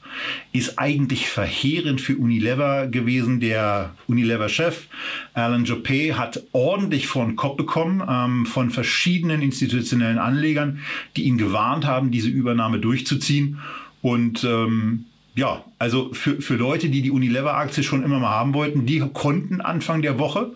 [0.52, 3.38] ist eigentlich verheerend für Unilever gewesen.
[3.38, 4.87] Der Unilever-Chef
[5.35, 10.81] Alan Jope hat ordentlich vor den Kopf bekommen ähm, von verschiedenen institutionellen Anlegern,
[11.16, 13.59] die ihn gewarnt haben, diese Übernahme durchzuziehen.
[14.02, 15.05] Und ähm,
[15.37, 19.61] ja, also für, für Leute, die die Unilever-Aktie schon immer mal haben wollten, die konnten
[19.61, 20.52] Anfang der Woche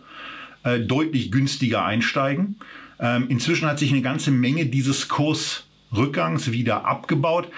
[0.65, 2.57] äh, deutlich günstiger einsteigen.
[2.99, 7.49] Ähm, inzwischen hat sich eine ganze Menge dieses Kursrückgangs wieder abgebaut.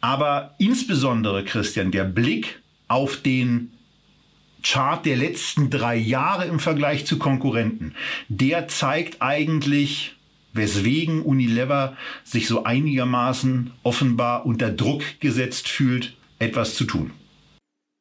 [0.00, 3.72] Aber insbesondere, Christian, der Blick auf den
[4.62, 7.94] Chart der letzten drei Jahre im Vergleich zu Konkurrenten,
[8.28, 10.16] der zeigt eigentlich,
[10.52, 17.12] weswegen Unilever sich so einigermaßen offenbar unter Druck gesetzt fühlt, etwas zu tun.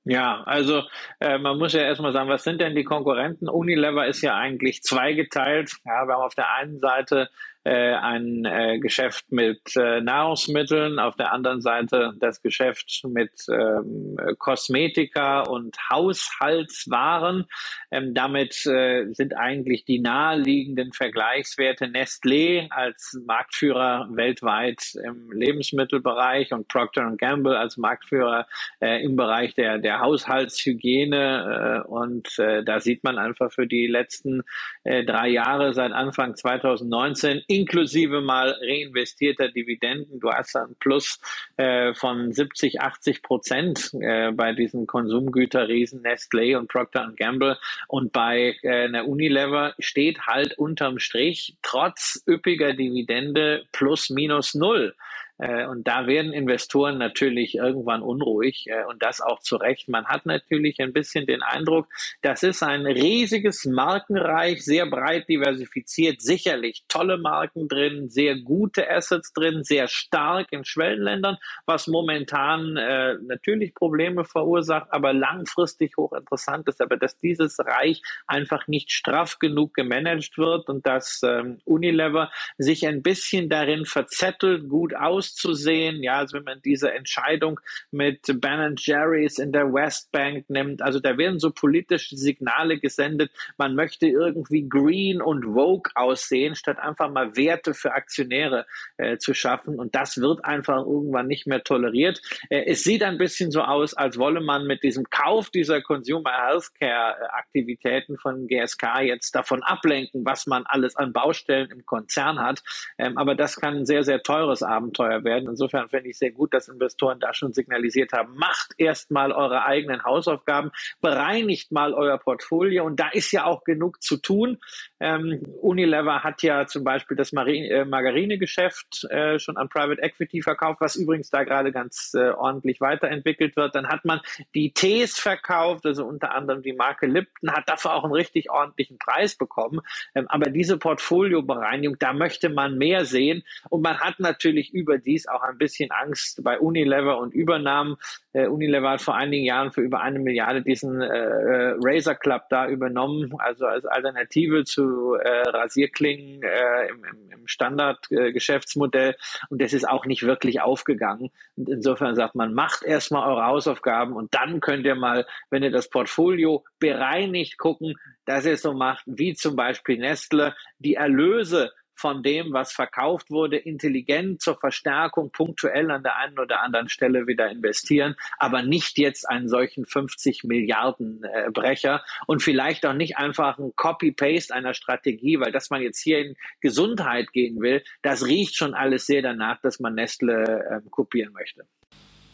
[0.06, 0.84] Ja, also
[1.20, 3.50] äh, man muss ja erstmal sagen, was sind denn die Konkurrenten?
[3.50, 5.72] Unilever ist ja eigentlich zweigeteilt.
[5.84, 7.30] Ja, wir haben auf der einen Seite
[7.70, 15.42] ein äh, Geschäft mit äh, Nahrungsmitteln, auf der anderen Seite das Geschäft mit ähm, Kosmetika
[15.42, 17.46] und Haushaltswaren.
[17.92, 26.68] Ähm, damit äh, sind eigentlich die naheliegenden Vergleichswerte Nestlé als Marktführer weltweit im Lebensmittelbereich und
[26.68, 28.48] Procter Gamble als Marktführer
[28.80, 31.84] äh, im Bereich der, der Haushaltshygiene.
[31.86, 34.44] Äh, und äh, da sieht man einfach für die letzten
[34.84, 40.20] äh, drei Jahre seit Anfang 2019 inklusive mal reinvestierter Dividenden.
[40.20, 41.20] Du hast ein Plus
[41.58, 47.58] äh, von 70, 80 Prozent äh, bei diesen Konsumgüterriesen Nestlé und Procter Gamble.
[47.88, 54.96] Und bei äh, einer Unilever steht halt unterm Strich trotz üppiger Dividende plus minus null.
[55.38, 59.90] Äh, und da werden Investoren natürlich irgendwann unruhig äh, und das auch zu Recht.
[59.90, 61.88] Man hat natürlich ein bisschen den Eindruck,
[62.22, 69.34] das ist ein riesiges Markenreich, sehr breit diversifiziert, sicherlich tolle Marken drin, sehr gute Assets
[69.34, 76.82] drin, sehr stark in Schwellenländern, was momentan äh, natürlich Probleme verursacht, aber langfristig hochinteressant ist.
[76.82, 82.88] Aber dass dieses Reich einfach nicht straff genug gemanagt wird und dass ähm, Unilever sich
[82.88, 86.04] ein bisschen darin verzettelt, gut aus auszusehen.
[86.04, 87.60] Ja, also wenn man diese Entscheidung
[87.92, 93.76] mit Ben Jerry's in der Westbank nimmt, also da werden so politische Signale gesendet, man
[93.76, 98.66] möchte irgendwie green und vogue aussehen, statt einfach mal Werte für Aktionäre
[98.98, 99.80] äh, zu schaffen.
[99.80, 102.22] Und das wird einfach irgendwann nicht mehr toleriert.
[102.50, 106.32] Äh, es sieht ein bisschen so aus, als wolle man mit diesem Kauf dieser Consumer
[106.32, 112.64] Healthcare Aktivitäten von GSK jetzt davon ablenken, was man alles an Baustellen im Konzern hat.
[112.98, 115.50] Ähm, aber das kann ein sehr, sehr teures Abenteuer teuer werden.
[115.50, 120.04] Insofern fände ich sehr gut, dass Investoren da schon signalisiert haben, macht erstmal eure eigenen
[120.04, 124.58] Hausaufgaben, bereinigt mal euer Portfolio und da ist ja auch genug zu tun.
[125.00, 130.82] Ähm, Unilever hat ja zum Beispiel das äh, Margarinegeschäft äh, schon an Private Equity verkauft,
[130.82, 133.76] was übrigens da gerade ganz äh, ordentlich weiterentwickelt wird.
[133.76, 134.22] Dann hat man
[134.54, 138.98] die Tees verkauft, also unter anderem die Marke Lipton, hat dafür auch einen richtig ordentlichen
[138.98, 139.82] Preis bekommen.
[140.14, 145.28] Ähm, aber diese Portfoliobereinigung, da möchte man mehr sehen und man hat natürlich über dies
[145.28, 147.96] auch ein bisschen Angst bei Unilever und Übernahmen.
[148.34, 152.44] Äh, Unilever hat vor einigen Jahren für über eine Milliarde diesen äh, äh Razer Club
[152.50, 159.12] da übernommen, also als Alternative zu äh, Rasierklingen äh, im, im Standardgeschäftsmodell.
[159.12, 159.16] Äh,
[159.50, 161.32] und das ist auch nicht wirklich aufgegangen.
[161.56, 165.72] Und insofern sagt man, macht erstmal eure Hausaufgaben und dann könnt ihr mal, wenn ihr
[165.72, 171.72] das Portfolio bereinigt, gucken, dass ihr es so macht, wie zum Beispiel Nestle, die Erlöse
[171.96, 177.28] von dem, was verkauft wurde, intelligent zur Verstärkung punktuell an der einen oder anderen Stelle
[177.28, 183.18] wieder investieren, aber nicht jetzt einen solchen 50 Milliarden äh, Brecher und vielleicht auch nicht
[183.18, 188.26] einfach ein Copy-Paste einer Strategie, weil dass man jetzt hier in Gesundheit gehen will, das
[188.26, 191.66] riecht schon alles sehr danach, dass man Nestle äh, kopieren möchte.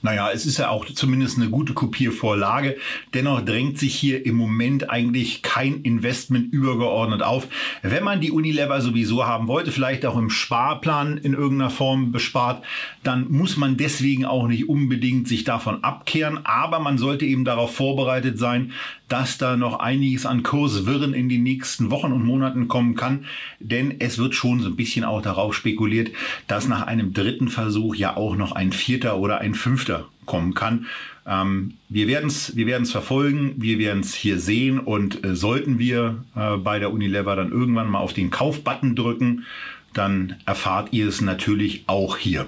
[0.04, 2.78] Naja, es ist ja auch zumindest eine gute Kopiervorlage.
[3.14, 7.48] Dennoch drängt sich hier im Moment eigentlich kein Investment übergeordnet auf.
[7.84, 12.64] Wenn man die Unilever sowieso haben wollte, vielleicht auch im Sparplan in irgendeiner Form bespart,
[13.04, 16.40] dann muss man deswegen auch nicht unbedingt sich davon abkehren.
[16.46, 18.72] Aber man sollte eben darauf vorbereitet sein,
[19.08, 23.26] dass da noch einiges an Kurswirren in den nächsten Wochen und Monaten kommen kann.
[23.60, 26.12] Denn es wird schon so ein bisschen auch darauf spekuliert,
[26.48, 29.91] dass nach einem dritten Versuch ja auch noch ein vierter oder ein fünfter
[30.26, 30.88] kommen kann.
[31.26, 35.80] Ähm, wir werden es wir werden's verfolgen, wir werden es hier sehen und äh, sollten
[35.80, 39.46] wir äh, bei der Unilever dann irgendwann mal auf den Kaufbutton drücken,
[39.94, 42.48] dann erfahrt ihr es natürlich auch hier.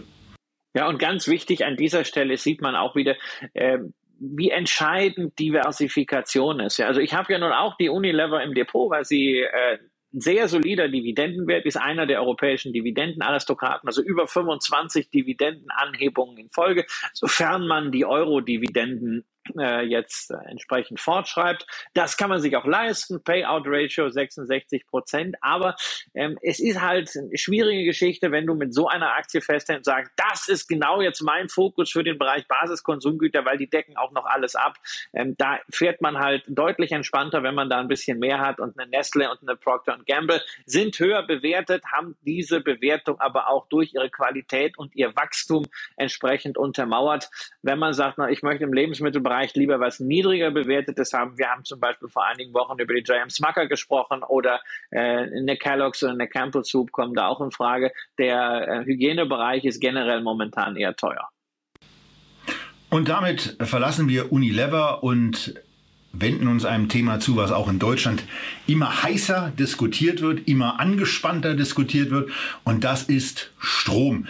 [0.75, 3.15] Ja, und ganz wichtig an dieser Stelle sieht man auch wieder,
[3.53, 3.79] äh,
[4.19, 6.77] wie entscheidend Diversifikation ist.
[6.77, 9.77] Ja, also ich habe ja nun auch die Unilever im Depot, weil sie äh,
[10.13, 17.67] sehr solider Dividendenwert, ist einer der europäischen Dividendenaristokraten, also über 25 Dividendenanhebungen in Folge, sofern
[17.67, 19.25] man die Euro-Dividenden
[19.57, 21.65] äh, jetzt äh, entsprechend fortschreibt.
[21.93, 23.23] Das kann man sich auch leisten.
[23.23, 25.35] Payout Ratio 66 Prozent.
[25.41, 25.75] Aber
[26.13, 29.93] ähm, es ist halt eine schwierige Geschichte, wenn du mit so einer Aktie festhältst und
[29.93, 34.11] sagst, das ist genau jetzt mein Fokus für den Bereich Basiskonsumgüter, weil die decken auch
[34.11, 34.77] noch alles ab.
[35.13, 38.59] Ähm, da fährt man halt deutlich entspannter, wenn man da ein bisschen mehr hat.
[38.59, 43.67] Und eine Nestle und eine Procter Gamble sind höher bewertet, haben diese Bewertung aber auch
[43.67, 47.29] durch ihre Qualität und ihr Wachstum entsprechend untermauert.
[47.61, 51.39] Wenn man sagt, na, ich möchte im Lebensmittelbereich Bereich lieber was niedriger bewertetes haben.
[51.39, 53.31] Wir haben zum Beispiel vor einigen Wochen über die J.M.
[53.31, 57.91] Smucker gesprochen oder äh, eine Kellogg's oder eine Campbell Soup kommen da auch in Frage.
[58.19, 61.29] Der äh, Hygienebereich ist generell momentan eher teuer.
[62.91, 65.55] Und damit verlassen wir Unilever und
[66.11, 68.23] wenden uns einem Thema zu, was auch in Deutschland
[68.67, 72.29] immer heißer diskutiert wird, immer angespannter diskutiert wird.
[72.65, 74.27] Und das ist Strom.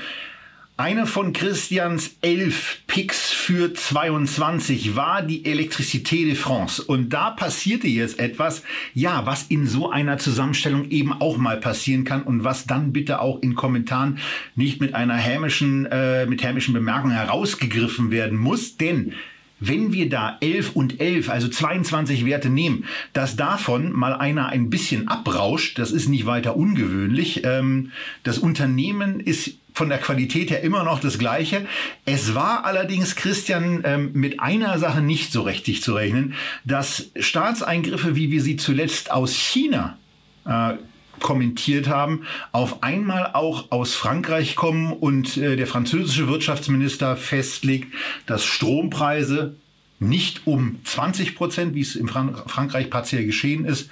[0.83, 6.83] Eine von Christians elf Picks für 22 war die Electricité de France.
[6.83, 12.03] Und da passierte jetzt etwas, ja, was in so einer Zusammenstellung eben auch mal passieren
[12.03, 14.17] kann und was dann bitte auch in Kommentaren
[14.57, 18.75] nicht mit einer hämischen, äh, mit hämischen Bemerkungen herausgegriffen werden muss.
[18.75, 19.13] Denn
[19.61, 24.69] wenn wir da 11 und 11, also 22 Werte nehmen, dass davon mal einer ein
[24.69, 27.45] bisschen abrauscht, das ist nicht weiter ungewöhnlich.
[27.45, 27.91] Ähm,
[28.23, 31.65] das Unternehmen ist von der Qualität her immer noch das gleiche.
[32.05, 38.15] Es war allerdings, Christian, ähm, mit einer Sache nicht so richtig zu rechnen, dass Staatseingriffe,
[38.15, 39.97] wie wir sie zuletzt aus China
[40.45, 40.73] äh,
[41.19, 47.93] kommentiert haben, auf einmal auch aus Frankreich kommen und äh, der französische Wirtschaftsminister festlegt,
[48.25, 49.55] dass Strompreise
[49.99, 53.89] nicht um 20 Prozent, wie es in Frank Frankreich partiell geschehen ist,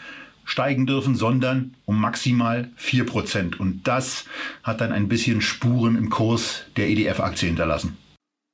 [0.52, 3.60] steigen dürfen, sondern um maximal 4 Prozent.
[3.60, 4.26] Und das
[4.64, 7.98] hat dann ein bisschen Spuren im Kurs der EDF-Aktie hinterlassen.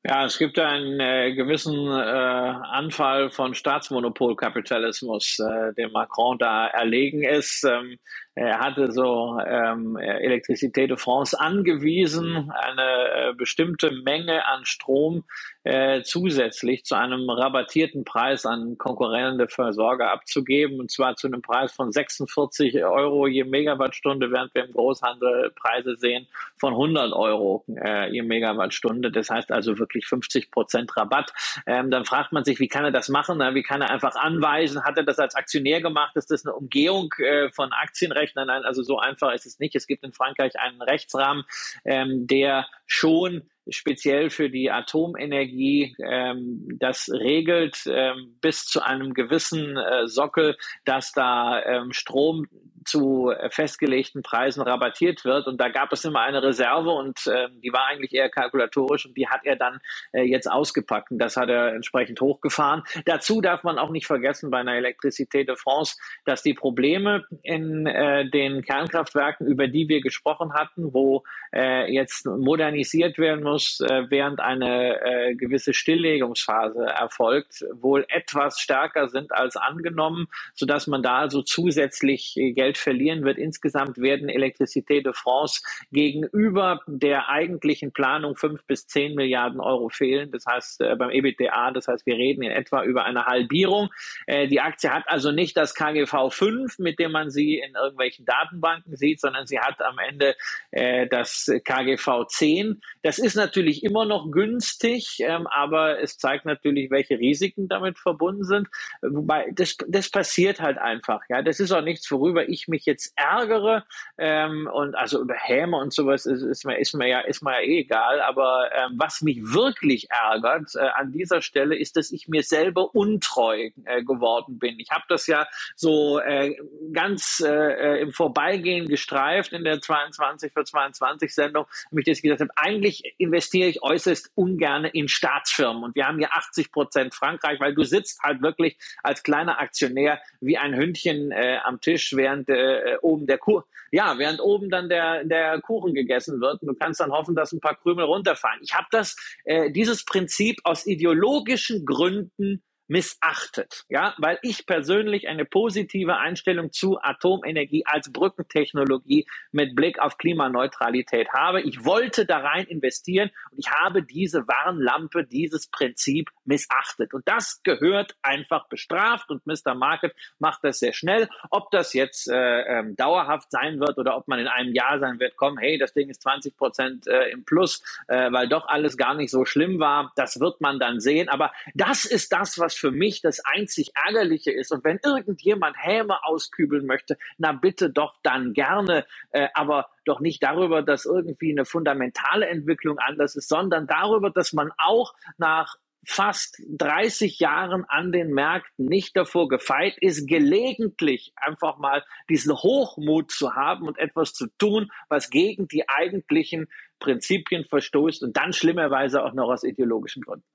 [0.06, 7.24] Ja, es gibt einen äh, gewissen äh, Anfall von Staatsmonopolkapitalismus, äh, dem Macron da erlegen
[7.24, 7.66] ist.
[7.66, 7.98] Ähm,
[8.38, 15.24] er hatte so ähm, Electricité de France angewiesen, eine äh, bestimmte Menge an Strom
[15.64, 21.72] äh, zusätzlich zu einem rabattierten Preis an konkurrierende Versorger abzugeben, und zwar zu einem Preis
[21.72, 26.28] von 46 Euro je Megawattstunde, während wir im Großhandel Preise sehen
[26.60, 29.12] von 100 Euro äh, je Megawattstunde.
[29.12, 31.34] Das heißt also wirklich 50 Prozent Rabatt.
[31.66, 33.40] Ähm, dann fragt man sich, wie kann er das machen?
[33.56, 34.84] Wie kann er einfach anweisen?
[34.84, 36.16] Hat er das als Aktionär gemacht?
[36.16, 38.27] Ist das eine Umgehung äh, von Aktienrecht?
[38.28, 38.36] Frankreich.
[38.36, 39.76] Nein, nein, also so einfach ist es nicht.
[39.76, 41.44] Es gibt in Frankreich einen Rechtsrahmen,
[41.86, 49.78] ähm, der schon speziell für die Atomenergie ähm, das regelt ähm, bis zu einem gewissen
[49.78, 52.48] äh, Sockel, dass da ähm, Strom
[52.88, 55.48] zu festgelegten Preisen rabattiert wird.
[55.48, 59.18] Und da gab es immer eine Reserve und äh, die war eigentlich eher kalkulatorisch und
[59.18, 59.80] die hat er dann
[60.14, 62.84] äh, jetzt ausgepackt und das hat er entsprechend hochgefahren.
[63.06, 67.86] Dazu darf man auch nicht vergessen bei einer Electricité de France, dass die Probleme in
[67.86, 74.10] äh, den Kernkraftwerken, über die wir gesprochen hatten, wo äh, jetzt modernisiert werden muss, äh,
[74.10, 81.18] während eine äh, gewisse Stilllegungsphase erfolgt, wohl etwas stärker sind als angenommen, sodass man da
[81.18, 83.38] also zusätzlich Geld Geld verlieren wird.
[83.38, 90.32] Insgesamt werden Electricité de France gegenüber der eigentlichen Planung fünf bis zehn Milliarden Euro fehlen.
[90.32, 93.90] Das heißt äh, beim EBITDA, das heißt wir reden in etwa über eine Halbierung.
[94.26, 98.26] Äh, die Aktie hat also nicht das KGV 5, mit dem man sie in irgendwelchen
[98.26, 100.36] Datenbanken sieht, sondern sie hat am Ende
[100.72, 102.82] äh, das KGV 10.
[103.02, 108.44] Das ist natürlich immer noch günstig, ähm, aber es zeigt natürlich, welche Risiken damit verbunden
[108.44, 108.68] sind.
[109.02, 111.22] Wobei das, das passiert halt einfach.
[111.30, 113.86] Ja, das ist auch nichts, worüber ich mich jetzt ärgere
[114.18, 117.62] ähm, und also über Häme und sowas ist, ist, mir, ist, mir, ja, ist mir
[117.62, 122.12] ja eh egal, aber ähm, was mich wirklich ärgert äh, an dieser Stelle ist, dass
[122.12, 124.80] ich mir selber untreu äh, geworden bin.
[124.80, 126.56] Ich habe das ja so äh,
[126.94, 132.52] ganz äh, im Vorbeigehen gestreift in der 22 für 22 Sendung, mich das gesagt habe,
[132.56, 137.76] eigentlich investiere ich äußerst ungern in Staatsfirmen und wir haben hier 80 Prozent Frankreich, weil
[137.76, 142.98] du sitzt halt wirklich als kleiner Aktionär wie ein Hündchen äh, am Tisch, während äh,
[143.02, 146.62] oben der Kuchen, ja, während oben dann der, der Kuchen gegessen wird.
[146.62, 148.60] Und du kannst dann hoffen, dass ein paar Krümel runterfallen.
[148.62, 153.84] Ich habe das, äh, dieses Prinzip aus ideologischen Gründen missachtet.
[153.90, 161.30] Ja, weil ich persönlich eine positive Einstellung zu Atomenergie als Brückentechnologie mit Blick auf Klimaneutralität
[161.34, 161.62] habe.
[161.62, 167.14] Ich wollte da rein investieren und ich habe diese Warnlampe, dieses Prinzip missachtet.
[167.14, 169.76] Und das gehört einfach bestraft und Mr.
[169.76, 171.30] Market macht das sehr schnell.
[171.50, 175.20] Ob das jetzt äh, ähm, dauerhaft sein wird oder ob man in einem Jahr sein
[175.20, 178.98] wird, komm, hey, das Ding ist 20 Prozent äh, im Plus, äh, weil doch alles
[178.98, 181.30] gar nicht so schlimm war, das wird man dann sehen.
[181.30, 184.72] Aber das ist das, was für mich das einzig Ärgerliche ist.
[184.72, 190.44] Und wenn irgendjemand Häme auskübeln möchte, na bitte doch dann gerne, äh, aber doch nicht
[190.44, 195.76] darüber, dass irgendwie eine fundamentale Entwicklung anders ist, sondern darüber, dass man auch nach
[196.08, 203.30] fast 30 Jahren an den Märkten nicht davor gefeit ist, gelegentlich einfach mal diesen Hochmut
[203.30, 206.68] zu haben und etwas zu tun, was gegen die eigentlichen
[207.00, 210.46] Prinzipien verstoßt und dann schlimmerweise auch noch aus ideologischen Gründen.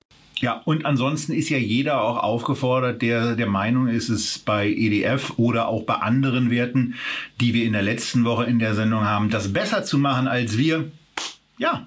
[0.43, 5.35] Ja, und ansonsten ist ja jeder auch aufgefordert, der der Meinung ist, es bei EDF
[5.37, 6.95] oder auch bei anderen Werten,
[7.41, 10.59] die wir in der letzten Woche in der Sendung haben, das besser zu machen als
[10.59, 10.91] wir.
[11.59, 11.87] Ja,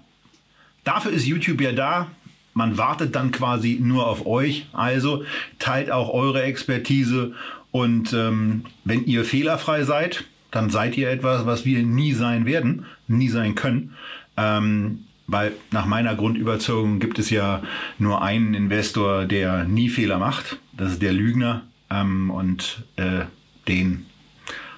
[0.85, 2.07] dafür ist YouTube ja da.
[2.53, 4.67] Man wartet dann quasi nur auf euch.
[4.71, 5.25] Also
[5.59, 7.33] teilt auch eure Expertise
[7.71, 12.85] und ähm, wenn ihr fehlerfrei seid, dann seid ihr etwas, was wir nie sein werden,
[13.09, 13.95] nie sein können.
[14.37, 17.63] Ähm, weil nach meiner Grundüberzeugung gibt es ja
[17.97, 20.59] nur einen Investor, der nie Fehler macht.
[20.73, 21.63] Das ist der Lügner.
[21.89, 23.25] Ähm, und äh,
[23.67, 24.05] den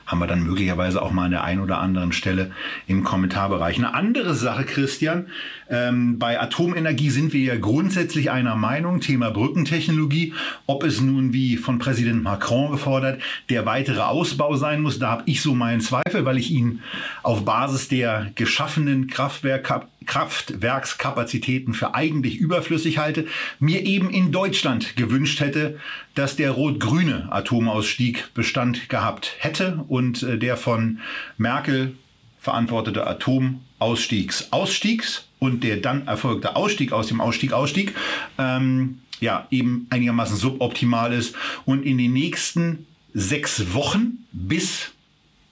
[0.07, 2.51] haben wir dann möglicherweise auch mal an der einen oder anderen Stelle
[2.87, 3.77] im Kommentarbereich.
[3.77, 5.27] Eine andere Sache, Christian,
[5.69, 10.33] ähm, bei Atomenergie sind wir ja grundsätzlich einer Meinung, Thema Brückentechnologie,
[10.65, 15.23] ob es nun wie von Präsident Macron gefordert, der weitere Ausbau sein muss, da habe
[15.25, 16.79] ich so meinen Zweifel, weil ich ihn
[17.21, 19.65] auf Basis der geschaffenen Kraftwerk
[20.07, 23.27] Kraftwerkskapazitäten für eigentlich überflüssig halte,
[23.59, 25.79] mir eben in Deutschland gewünscht hätte,
[26.15, 30.99] dass der rot-grüne Atomausstieg Bestand gehabt hätte und äh, der von
[31.37, 31.95] Merkel
[32.39, 37.93] verantwortete Atomausstiegs Ausstiegs und der dann erfolgte Ausstieg aus dem Ausstieg Ausstieg
[38.37, 41.35] ähm, ja eben einigermaßen suboptimal ist
[41.65, 44.91] und in den nächsten sechs Wochen bis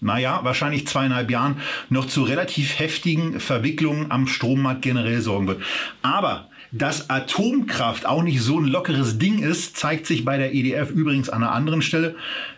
[0.06, 1.58] naja, wahrscheinlich zweieinhalb Jahren
[1.90, 5.62] noch zu relativ heftigen Verwicklungen am Strommarkt generell sorgen wird.
[6.02, 10.92] Aber dass Atomkraft auch nicht so ein lockeres Ding ist, zeigt sich bei der EDF
[10.92, 12.16] übrigens an einer anderen Stelle.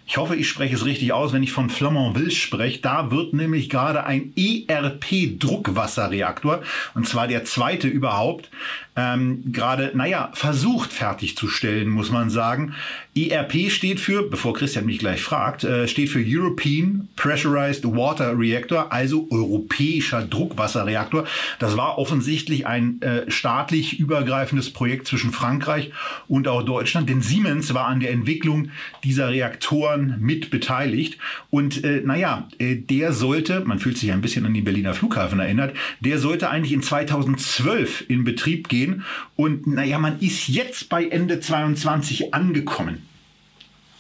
[0.10, 2.80] Ich hoffe, ich spreche es richtig aus, wenn ich von Flamanville spreche.
[2.80, 6.62] Da wird nämlich gerade ein ERP-Druckwasserreaktor,
[6.96, 8.50] und zwar der zweite überhaupt,
[8.96, 12.74] ähm, gerade, naja, versucht fertigzustellen, muss man sagen.
[13.16, 18.92] ERP steht für, bevor Christian mich gleich fragt, äh, steht für European Pressurized Water Reactor,
[18.92, 21.26] also europäischer Druckwasserreaktor.
[21.60, 25.92] Das war offensichtlich ein äh, staatlich übergreifendes Projekt zwischen Frankreich
[26.28, 28.70] und auch Deutschland, denn Siemens war an der Entwicklung
[29.04, 31.18] dieser Reaktoren Investoren mit beteiligt.
[31.50, 35.40] Und äh, naja, äh, der sollte, man fühlt sich ein bisschen an den Berliner Flughafen
[35.40, 39.04] erinnert, der sollte eigentlich in 2012 in Betrieb gehen.
[39.36, 43.04] Und naja, man ist jetzt bei Ende 22 angekommen.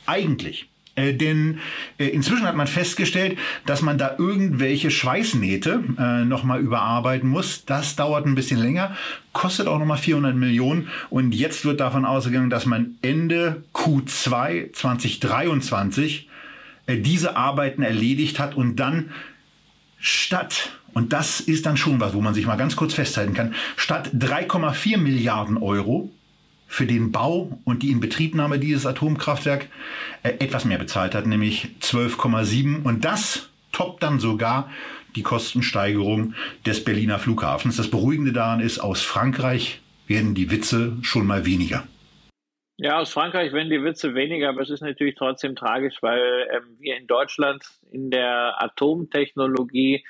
[0.05, 0.67] Eigentlich.
[0.97, 1.59] Äh, denn
[1.99, 7.63] äh, inzwischen hat man festgestellt, dass man da irgendwelche Schweißnähte äh, nochmal überarbeiten muss.
[7.65, 8.97] Das dauert ein bisschen länger,
[9.31, 10.89] kostet auch nochmal 400 Millionen.
[11.09, 16.27] Und jetzt wird davon ausgegangen, dass man Ende Q2 2023
[16.87, 19.11] äh, diese Arbeiten erledigt hat und dann
[19.99, 23.53] statt und das ist dann schon was, wo man sich mal ganz kurz festhalten kann.
[23.75, 26.09] Statt 3,4 Milliarden Euro
[26.67, 29.69] für den Bau und die Inbetriebnahme dieses Atomkraftwerk
[30.23, 32.83] äh, etwas mehr bezahlt hat, nämlich 12,7.
[32.83, 34.69] Und das toppt dann sogar
[35.15, 37.77] die Kostensteigerung des Berliner Flughafens.
[37.77, 41.87] Das Beruhigende daran ist, aus Frankreich werden die Witze schon mal weniger.
[42.79, 46.77] Ja, aus Frankreich werden die Witze weniger, aber es ist natürlich trotzdem tragisch, weil ähm,
[46.79, 50.05] wir in Deutschland in der Atomtechnologie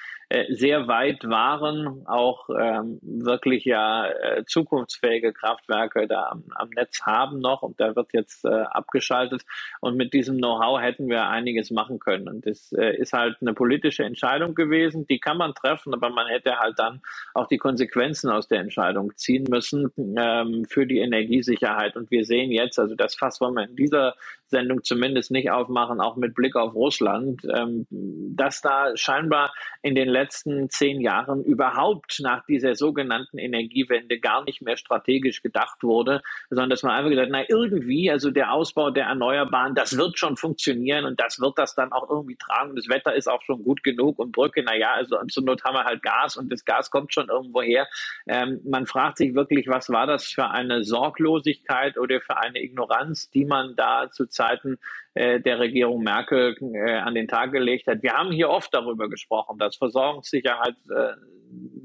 [0.50, 7.40] sehr weit waren, auch ähm, wirklich ja äh, zukunftsfähige Kraftwerke da am, am, Netz haben
[7.40, 9.44] noch und da wird jetzt äh, abgeschaltet.
[9.80, 12.28] Und mit diesem Know-how hätten wir einiges machen können.
[12.28, 16.28] Und das äh, ist halt eine politische Entscheidung gewesen, die kann man treffen, aber man
[16.28, 17.02] hätte halt dann
[17.34, 21.96] auch die Konsequenzen aus der Entscheidung ziehen müssen ähm, für die Energiesicherheit.
[21.96, 24.16] Und wir sehen jetzt, also das Fass wollen wir in dieser
[24.50, 30.08] Sendung zumindest nicht aufmachen, auch mit Blick auf Russland, ähm, dass da scheinbar in den
[30.08, 36.70] letzten zehn Jahren überhaupt nach dieser sogenannten Energiewende gar nicht mehr strategisch gedacht wurde, sondern
[36.70, 41.06] dass man einfach gesagt, na irgendwie, also der Ausbau der Erneuerbaren, das wird schon funktionieren
[41.06, 42.76] und das wird das dann auch irgendwie tragen.
[42.76, 45.76] Das Wetter ist auch schon gut genug und Brücke, na ja, also zur Not haben
[45.76, 47.88] wir halt Gas und das Gas kommt schon irgendwo her.
[48.28, 53.30] Ähm, man fragt sich wirklich, was war das für eine Sorglosigkeit oder für eine Ignoranz,
[53.30, 54.78] die man da zu Zeiten
[55.16, 58.04] äh, der Regierung Merkel äh, an den Tag gelegt hat.
[58.04, 61.14] Wir haben hier oft darüber gesprochen, dass Versorgungssicherheit äh,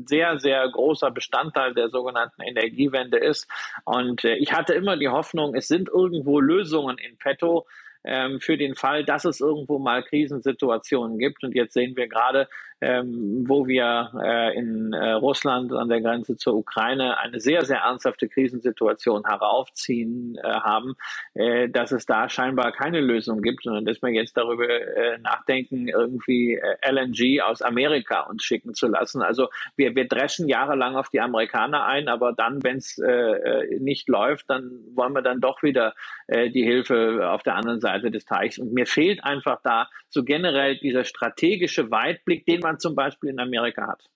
[0.06, 3.48] sehr, sehr großer Bestandteil der sogenannten Energiewende ist.
[3.84, 7.66] Und äh, ich hatte immer die Hoffnung, es sind irgendwo Lösungen in petto,
[8.04, 11.44] ähm, für den Fall, dass es irgendwo mal Krisensituationen gibt.
[11.44, 12.48] Und jetzt sehen wir gerade,
[12.82, 17.78] ähm, wo wir äh, in äh, Russland an der Grenze zur Ukraine eine sehr, sehr
[17.78, 20.94] ernsthafte Krisensituation heraufziehen äh, haben,
[21.34, 25.86] äh, dass es da scheinbar keine Lösung gibt, sondern dass wir jetzt darüber äh, nachdenken,
[25.86, 29.22] irgendwie äh, LNG aus Amerika uns schicken zu lassen.
[29.22, 33.00] Also wir, wir dreschen jahrelang auf die Amerikaner ein, aber dann, wenn es
[33.78, 35.94] nicht läuft, dann wollen wir dann doch wieder
[36.28, 38.58] die Hilfe auf der anderen Seite des Teichs.
[38.58, 43.30] Und mir fehlt einfach da so generell dieser strategische Weitblick, den man man zum Beispiel
[43.30, 44.08] in Amerika hat.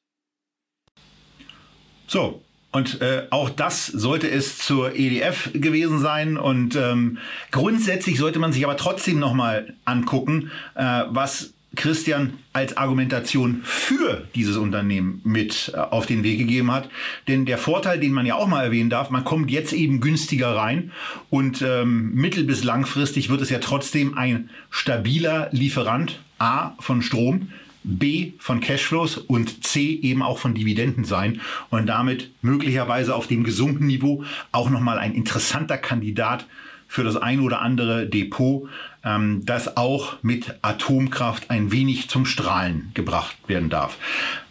[2.07, 2.43] So,
[2.73, 6.37] und äh, auch das sollte es zur EDF gewesen sein.
[6.37, 7.19] Und ähm,
[7.51, 14.57] grundsätzlich sollte man sich aber trotzdem nochmal angucken, äh, was Christian als Argumentation für dieses
[14.57, 16.89] Unternehmen mit äh, auf den Weg gegeben hat.
[17.29, 20.55] Denn der Vorteil, den man ja auch mal erwähnen darf, man kommt jetzt eben günstiger
[20.55, 20.93] rein
[21.29, 27.51] und ähm, mittel- bis langfristig wird es ja trotzdem ein stabiler Lieferant A von Strom,
[27.87, 33.45] B von Cashflows und C eben auch von Dividenden sein und damit möglicherweise auf dem
[33.45, 36.47] gesunkenen Niveau auch nochmal ein interessanter Kandidat
[36.89, 38.69] für das ein oder andere Depot,
[39.07, 43.97] ähm, das auch mit Atomkraft ein wenig zum Strahlen gebracht werden darf.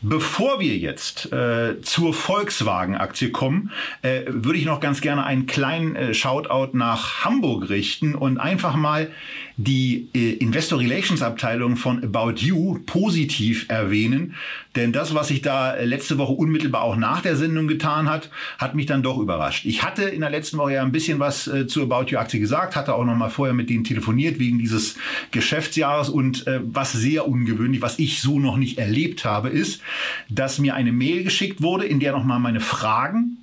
[0.02, 5.96] Bevor wir jetzt äh, zur Volkswagen-Aktie kommen, äh, würde ich noch ganz gerne einen kleinen
[5.96, 9.10] äh, Shoutout nach Hamburg richten und einfach mal
[9.58, 14.36] die äh, Investor Relations Abteilung von About You positiv erwähnen.
[14.76, 18.76] Denn das, was sich da letzte Woche unmittelbar auch nach der Sendung getan hat, hat
[18.76, 19.66] mich dann doch überrascht.
[19.66, 22.40] Ich hatte in der letzten Woche ja ein bisschen was äh, zur About You Aktie
[22.40, 24.96] gesagt, hatte auch noch mal vorher mit denen telefoniert wegen dieses
[25.32, 29.82] Geschäftsjahres und äh, was sehr ungewöhnlich, was ich so noch nicht erlebt habe, ist,
[30.30, 33.38] dass mir eine Mail geschickt wurde, in der noch mal meine Fragen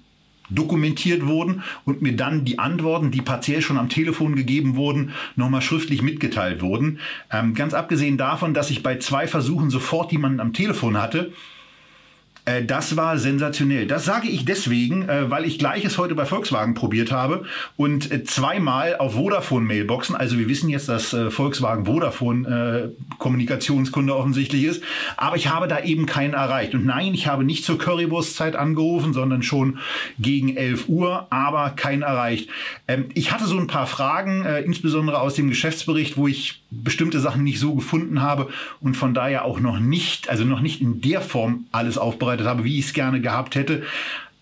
[0.54, 5.62] dokumentiert wurden und mir dann die Antworten, die partiell schon am Telefon gegeben wurden, nochmal
[5.62, 6.98] schriftlich mitgeteilt wurden.
[7.30, 11.32] Ähm, ganz abgesehen davon, dass ich bei zwei Versuchen sofort jemanden am Telefon hatte,
[12.44, 13.86] das war sensationell.
[13.86, 17.44] Das sage ich deswegen, äh, weil ich gleiches heute bei Volkswagen probiert habe
[17.76, 24.82] und äh, zweimal auf Vodafone-Mailboxen, also wir wissen jetzt, dass Volkswagen Vodafone Kommunikationskunde offensichtlich ist,
[25.16, 26.74] aber ich habe da eben keinen erreicht.
[26.74, 29.78] Und nein, ich habe nicht zur Currywurstzeit angerufen, sondern schon
[30.18, 32.48] gegen 11 Uhr, aber keinen erreicht.
[32.88, 37.44] Ähm, ich hatte so ein paar Fragen, insbesondere aus dem Geschäftsbericht, wo ich bestimmte Sachen
[37.44, 38.48] nicht so gefunden habe
[38.80, 42.64] und von daher auch noch nicht, also noch nicht in der Form alles aufbereitet habe,
[42.64, 43.82] wie ich es gerne gehabt hätte.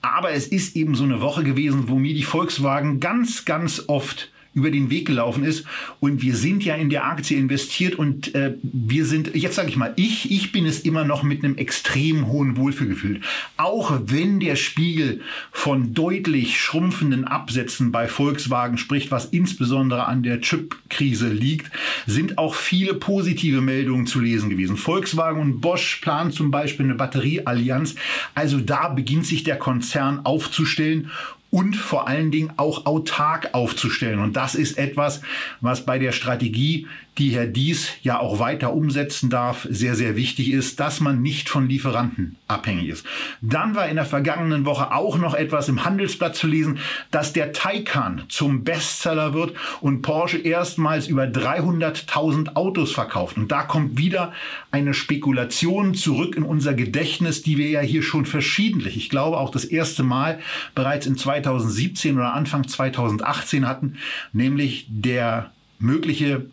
[0.02, 4.30] Aber es ist eben so eine Woche gewesen, wo mir die Volkswagen ganz, ganz oft
[4.52, 5.64] über den Weg gelaufen ist.
[6.00, 9.76] Und wir sind ja in der Aktie investiert und äh, wir sind, jetzt sage ich
[9.76, 13.20] mal, ich, ich bin es immer noch mit einem extrem hohen Wohlfühlgefühl.
[13.56, 15.20] Auch wenn der Spiegel
[15.52, 21.70] von deutlich schrumpfenden Absätzen bei Volkswagen spricht, was insbesondere an der Chip-Krise liegt,
[22.06, 24.76] sind auch viele positive Meldungen zu lesen gewesen.
[24.76, 27.94] Volkswagen und Bosch planen zum Beispiel eine Batterieallianz.
[28.34, 31.10] Also da beginnt sich der Konzern aufzustellen
[31.50, 34.20] und vor allen Dingen auch autark aufzustellen.
[34.20, 35.20] Und das ist etwas,
[35.60, 36.86] was bei der Strategie
[37.18, 41.50] die Herr Dies ja auch weiter umsetzen darf, sehr, sehr wichtig ist, dass man nicht
[41.50, 43.04] von Lieferanten abhängig ist.
[43.42, 46.78] Dann war in der vergangenen Woche auch noch etwas im Handelsblatt zu lesen,
[47.10, 53.36] dass der Taycan zum Bestseller wird und Porsche erstmals über 300.000 Autos verkauft.
[53.36, 54.32] Und da kommt wieder
[54.70, 59.50] eine Spekulation zurück in unser Gedächtnis, die wir ja hier schon verschiedentlich, ich glaube auch
[59.50, 60.38] das erste Mal
[60.74, 63.96] bereits in 2017 oder Anfang 2018 hatten,
[64.32, 66.46] nämlich der mögliche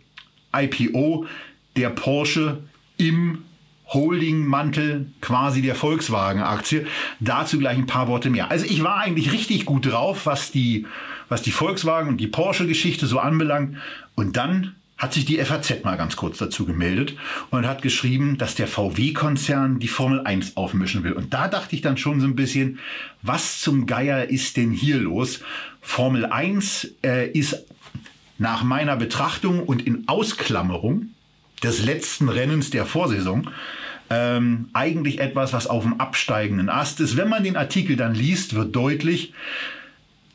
[0.55, 1.25] IPO
[1.75, 2.63] der Porsche
[2.97, 3.43] im
[3.87, 6.87] Holdingmantel quasi der Volkswagen-Aktie.
[7.19, 8.51] Dazu gleich ein paar Worte mehr.
[8.51, 10.85] Also ich war eigentlich richtig gut drauf, was die,
[11.29, 13.77] was die Volkswagen und die Porsche-Geschichte so anbelangt.
[14.15, 17.15] Und dann hat sich die FAZ mal ganz kurz dazu gemeldet
[17.51, 21.13] und hat geschrieben, dass der VW-Konzern die Formel 1 aufmischen will.
[21.13, 22.79] Und da dachte ich dann schon so ein bisschen,
[23.21, 25.41] was zum Geier ist denn hier los?
[25.81, 27.63] Formel 1 äh, ist
[28.39, 31.09] nach meiner Betrachtung und in Ausklammerung
[31.63, 33.49] des letzten Rennens der Vorsaison
[34.09, 37.17] ähm, eigentlich etwas, was auf dem absteigenden Ast ist.
[37.17, 39.33] Wenn man den Artikel dann liest, wird deutlich,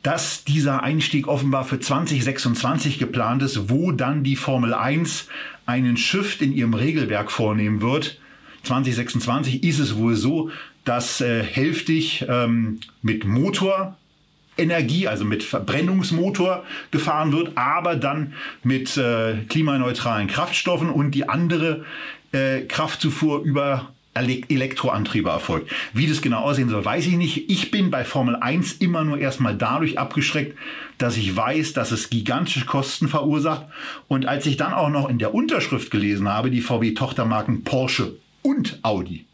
[0.03, 5.27] dass dieser Einstieg offenbar für 2026 geplant ist, wo dann die Formel 1
[5.65, 8.19] einen Shift in ihrem Regelwerk vornehmen wird.
[8.63, 10.51] 2026 ist es wohl so,
[10.83, 19.37] dass äh, hälftig ähm, mit Motorenergie, also mit Verbrennungsmotor gefahren wird, aber dann mit äh,
[19.47, 21.85] klimaneutralen Kraftstoffen und die andere
[22.33, 25.71] äh, Kraftzufuhr über Elektroantriebe erfolgt.
[25.93, 27.49] Wie das genau aussehen soll, weiß ich nicht.
[27.49, 30.57] Ich bin bei Formel 1 immer nur erstmal dadurch abgeschreckt,
[30.97, 33.65] dass ich weiß, dass es gigantische Kosten verursacht.
[34.07, 38.79] Und als ich dann auch noch in der Unterschrift gelesen habe, die VW-Tochtermarken Porsche und
[38.83, 39.25] Audi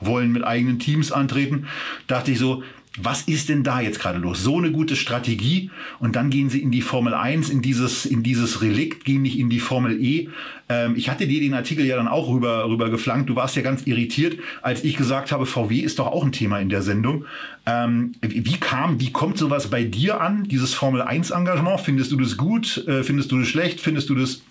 [0.00, 1.68] wollen mit eigenen Teams antreten,
[2.08, 2.64] dachte ich so,
[2.98, 4.42] was ist denn da jetzt gerade los?
[4.42, 8.22] So eine gute Strategie und dann gehen sie in die Formel 1, in dieses, in
[8.22, 10.28] dieses Relikt, gehen nicht in die Formel E.
[10.68, 13.30] Ähm, ich hatte dir den Artikel ja dann auch rüber, rüber geflankt.
[13.30, 16.58] Du warst ja ganz irritiert, als ich gesagt habe, VW ist doch auch ein Thema
[16.58, 17.24] in der Sendung.
[17.64, 21.80] Ähm, wie kam, wie kommt sowas bei dir an, dieses Formel 1 Engagement?
[21.80, 22.86] Findest du das gut?
[22.86, 23.80] Äh, findest du das schlecht?
[23.80, 24.42] Findest du das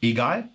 [0.00, 0.48] egal?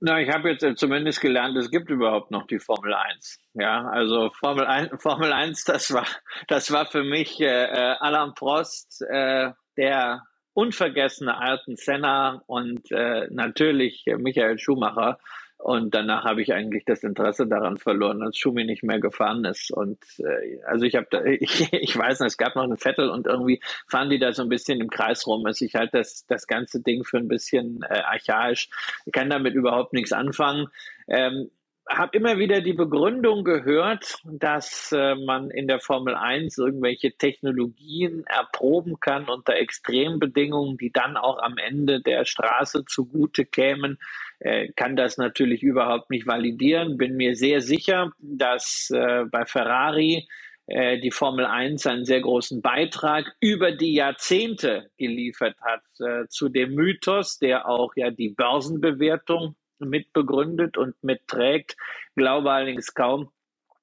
[0.00, 3.38] Na, ich habe jetzt zumindest gelernt, es gibt überhaupt noch die Formel 1.
[3.54, 6.06] Ja, also Formel 1, Formel 1 das war,
[6.48, 10.22] das war für mich äh, äh, Alain Prost, äh, der
[10.52, 15.18] unvergessene alten Senna und äh, natürlich Michael Schumacher.
[15.66, 19.72] Und danach habe ich eigentlich das Interesse daran verloren, als Schumi nicht mehr gefahren ist.
[19.72, 23.26] Und äh, also ich habe ich, ich weiß nicht, es gab noch einen Vettel und
[23.26, 25.44] irgendwie fahren die da so ein bisschen im Kreis rum.
[25.44, 28.68] Also ich halte das, das ganze Ding für ein bisschen äh, archaisch.
[29.06, 30.68] Ich kann damit überhaupt nichts anfangen.
[31.08, 31.50] Ähm,
[31.88, 38.24] habe immer wieder die Begründung gehört, dass äh, man in der Formel 1 irgendwelche Technologien
[38.26, 43.98] erproben kann unter Extrembedingungen, die dann auch am Ende der Straße zugute kämen.
[44.40, 46.96] Äh, kann das natürlich überhaupt nicht validieren.
[46.96, 50.28] Bin mir sehr sicher, dass äh, bei Ferrari
[50.66, 56.48] äh, die Formel 1 einen sehr großen Beitrag über die Jahrzehnte geliefert hat äh, zu
[56.48, 61.76] dem Mythos, der auch ja die Börsenbewertung mitbegründet und mitträgt.
[62.14, 63.30] Glaube allerdings kaum,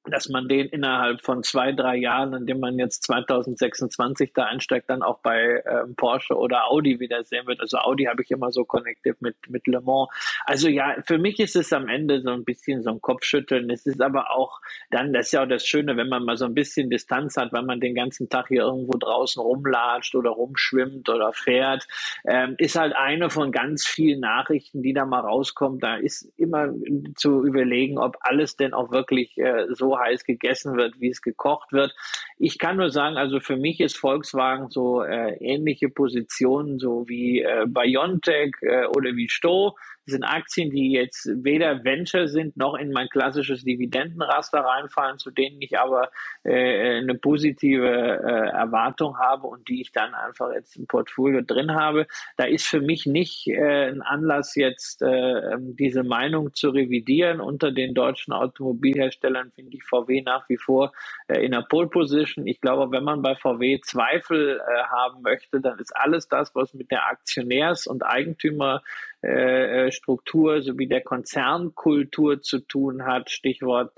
[0.06, 5.02] dass man den innerhalb von zwei, drei Jahren, indem man jetzt 2026 da einsteigt, dann
[5.02, 7.62] auch bei ähm, Porsche oder Audi wieder sehen wird.
[7.62, 10.10] Also Audi habe ich immer so connected mit, mit Le Mans.
[10.46, 13.70] Also ja, für mich ist es am Ende so ein bisschen so ein Kopfschütteln.
[13.70, 14.60] Es ist aber auch
[14.92, 17.54] dann, das ist ja auch das Schöne, wenn man mal so ein bisschen Distanz hat,
[17.54, 21.88] weil man den ganzen Tag hier irgendwo draußen rumlatscht oder rumschwimmt oder fährt,
[22.26, 25.82] ähm, ist halt eine von ganz vielen Nachrichten, die da mal rauskommt.
[25.82, 26.74] Da ist immer
[27.16, 31.72] zu überlegen, ob alles denn auch wirklich äh, so heiß gegessen wird, wie es gekocht
[31.72, 31.96] wird.
[32.38, 37.42] Ich kann nur sagen, also für mich ist Volkswagen so äh, ähnliche Positionen, so wie
[37.42, 39.76] äh, Biontech äh, oder wie Sto.
[40.06, 45.32] Das sind Aktien, die jetzt weder Venture sind noch in mein klassisches Dividendenraster reinfallen, zu
[45.32, 46.12] denen ich aber
[46.44, 51.74] äh, eine positive äh, Erwartung habe und die ich dann einfach jetzt im Portfolio drin
[51.74, 52.06] habe.
[52.36, 57.40] Da ist für mich nicht äh, ein Anlass, jetzt äh, ähm, diese Meinung zu revidieren.
[57.40, 60.92] Unter den deutschen Automobilherstellern finde ich VW nach wie vor
[61.28, 62.48] äh, in der Pole Position.
[62.48, 66.74] Ich glaube, wenn man bei VW Zweifel äh, haben möchte, dann ist alles das, was
[66.74, 68.82] mit der Aktionärs- und Eigentümer
[69.22, 73.94] äh, sowie der Konzernkultur zu tun hat, Stichwort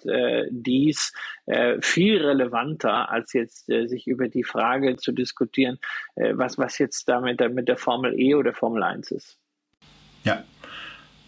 [0.51, 1.13] dies,
[1.81, 5.79] viel relevanter, als jetzt sich über die Frage zu diskutieren,
[6.15, 9.39] was, was jetzt damit mit der Formel E oder Formel 1 ist.
[10.23, 10.43] Ja,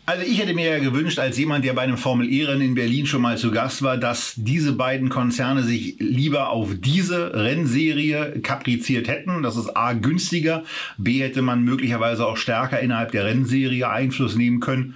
[0.08, 3.06] also ich hätte mir ja gewünscht, als jemand, der bei einem Formel E-Rennen in Berlin
[3.06, 9.10] schon mal zu Gast war, dass diese beiden Konzerne sich lieber auf diese Rennserie kapriziert
[9.10, 9.44] hätten.
[9.44, 10.64] Das ist A günstiger,
[10.98, 14.96] B hätte man möglicherweise auch stärker innerhalb der Rennserie Einfluss nehmen können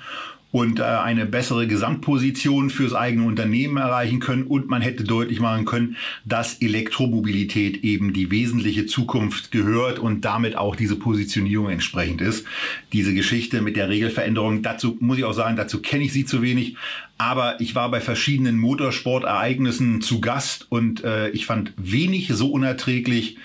[0.51, 4.43] und äh, eine bessere Gesamtposition fürs eigene Unternehmen erreichen können.
[4.43, 5.95] Und man hätte deutlich machen können,
[6.25, 12.45] dass Elektromobilität eben die wesentliche Zukunft gehört und damit auch diese Positionierung entsprechend ist.
[12.91, 16.41] Diese Geschichte mit der Regelveränderung, dazu muss ich auch sagen, dazu kenne ich sie zu
[16.41, 16.75] wenig,
[17.17, 23.37] aber ich war bei verschiedenen Motorsportereignissen zu Gast und äh, ich fand wenig so unerträglich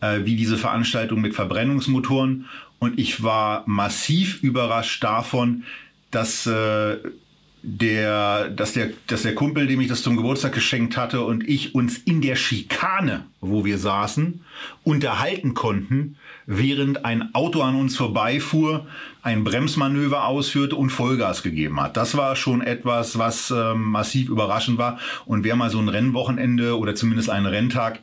[0.00, 2.46] äh, wie diese Veranstaltung mit Verbrennungsmotoren.
[2.78, 5.64] Und ich war massiv überrascht davon,
[6.14, 6.96] dass äh,
[7.66, 11.74] der, dass der, dass der Kumpel, dem ich das zum Geburtstag geschenkt hatte, und ich
[11.74, 14.44] uns in der Schikane, wo wir saßen,
[14.82, 18.86] unterhalten konnten, während ein Auto an uns vorbeifuhr,
[19.22, 21.96] ein Bremsmanöver ausführte und Vollgas gegeben hat.
[21.96, 24.98] Das war schon etwas, was ähm, massiv überraschend war.
[25.24, 28.00] Und wer mal so ein Rennwochenende oder zumindest einen Renntag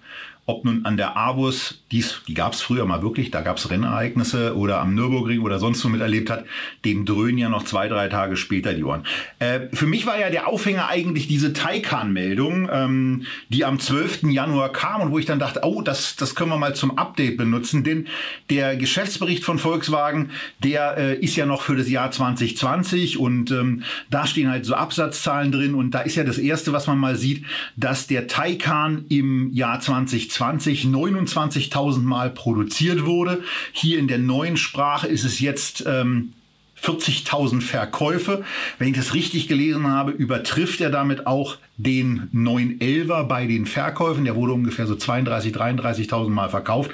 [0.51, 3.69] ob nun an der Avus, dies, die gab es früher mal wirklich, da gab es
[3.69, 6.45] Rennereignisse oder am Nürburgring oder sonst wo miterlebt hat,
[6.83, 9.03] dem dröhnen ja noch zwei, drei Tage später die Ohren.
[9.39, 14.23] Äh, für mich war ja der Aufhänger eigentlich diese Taycan-Meldung, ähm, die am 12.
[14.23, 17.37] Januar kam und wo ich dann dachte, oh, das, das können wir mal zum Update
[17.37, 18.07] benutzen, denn
[18.49, 23.83] der Geschäftsbericht von Volkswagen, der äh, ist ja noch für das Jahr 2020 und ähm,
[24.09, 27.15] da stehen halt so Absatzzahlen drin und da ist ja das Erste, was man mal
[27.15, 27.45] sieht,
[27.77, 33.43] dass der Taycan im Jahr 2020 29.000 Mal produziert wurde.
[33.71, 36.33] Hier in der neuen Sprache ist es jetzt ähm,
[36.81, 38.43] 40.000 Verkäufe.
[38.79, 44.25] Wenn ich das richtig gelesen habe, übertrifft er damit auch den 911er bei den Verkäufen.
[44.25, 46.91] Der wurde ungefähr so 32.000, 33.000 Mal verkauft.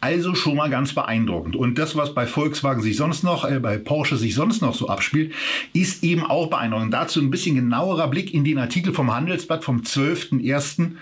[0.00, 1.56] Also schon mal ganz beeindruckend.
[1.56, 4.88] Und das, was bei Volkswagen sich sonst noch, äh, bei Porsche sich sonst noch so
[4.88, 5.32] abspielt,
[5.72, 6.92] ist eben auch beeindruckend.
[6.92, 10.92] Dazu ein bisschen genauerer Blick in den Artikel vom Handelsblatt vom 12.01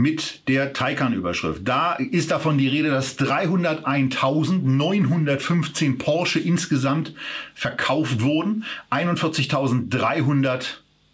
[0.00, 1.60] mit der Taycan-Überschrift.
[1.64, 7.12] Da ist davon die Rede, dass 301.915 Porsche insgesamt
[7.54, 10.62] verkauft wurden, 41.300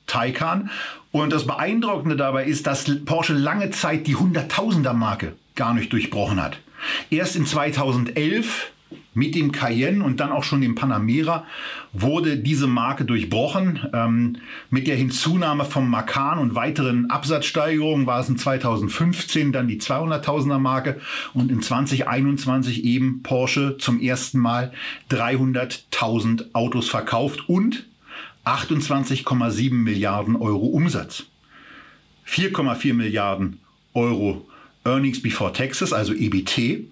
[0.07, 0.70] Taycan.
[1.11, 6.59] Und das Beeindruckende dabei ist, dass Porsche lange Zeit die Hunderttausender-Marke gar nicht durchbrochen hat.
[7.11, 8.70] Erst in 2011
[9.17, 11.47] mit dem Cayenne und dann auch schon dem Panamera
[11.95, 13.81] wurde diese Marke durchbrochen.
[13.95, 14.37] Ähm,
[14.69, 20.59] mit der Hinzunahme vom Macan und weiteren Absatzsteigerungen war es in 2015 dann die 200.000er
[20.59, 21.01] Marke
[21.33, 24.73] und in 2021 eben Porsche zum ersten Mal
[25.11, 27.87] 300.000 Autos verkauft und
[28.45, 31.25] 28,7 Milliarden Euro Umsatz.
[32.29, 33.61] 4,4 Milliarden
[33.95, 34.47] Euro
[34.85, 36.85] Earnings Before Taxes, also EBT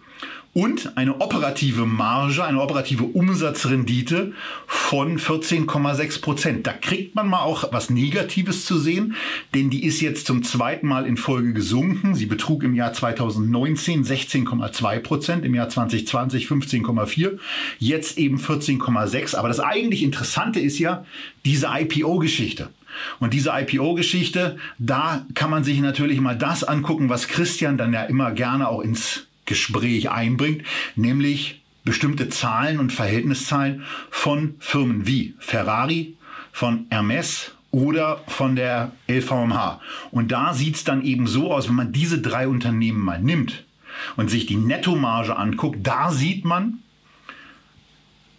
[0.55, 4.33] und eine operative Marge, eine operative Umsatzrendite
[4.67, 6.67] von 14,6 Prozent.
[6.67, 9.17] Da kriegt man mal auch was Negatives zu sehen,
[9.53, 12.15] denn die ist jetzt zum zweiten Mal in Folge gesunken.
[12.15, 17.39] Sie betrug im Jahr 2019 16,2 Prozent, im Jahr 2020 15,4,
[17.81, 19.35] jetzt eben 14,6.
[19.35, 21.05] Aber das eigentlich Interessante ist ja
[21.45, 22.71] diese IPO-Geschichte.
[23.19, 28.05] Und diese IPO-Geschichte, da kann man sich natürlich mal das angucken, was Christian dann ja
[28.05, 30.63] immer gerne auch ins Gespräch einbringt,
[30.97, 36.17] nämlich bestimmte Zahlen und Verhältniszahlen von Firmen wie Ferrari,
[36.53, 39.81] von Hermes oder von der LVMH.
[40.11, 43.65] Und da sieht es dann eben so aus, wenn man diese drei Unternehmen mal nimmt
[44.17, 46.84] und sich die Nettomarge anguckt, da sieht man,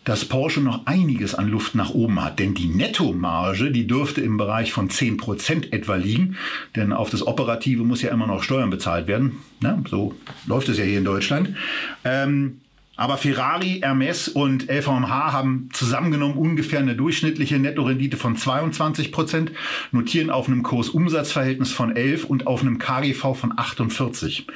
[0.05, 2.39] dass Porsche noch einiges an Luft nach oben hat.
[2.39, 6.37] Denn die Nettomarge, die dürfte im Bereich von 10% etwa liegen.
[6.75, 9.37] Denn auf das Operative muss ja immer noch Steuern bezahlt werden.
[9.59, 11.55] Na, so läuft es ja hier in Deutschland.
[12.03, 12.61] Ähm,
[12.97, 19.51] aber Ferrari, Hermes und LVMH haben zusammengenommen ungefähr eine durchschnittliche Nettorendite von 22 Prozent,
[19.91, 24.47] notieren auf einem Kursumsatzverhältnis von 11 und auf einem KGV von 48.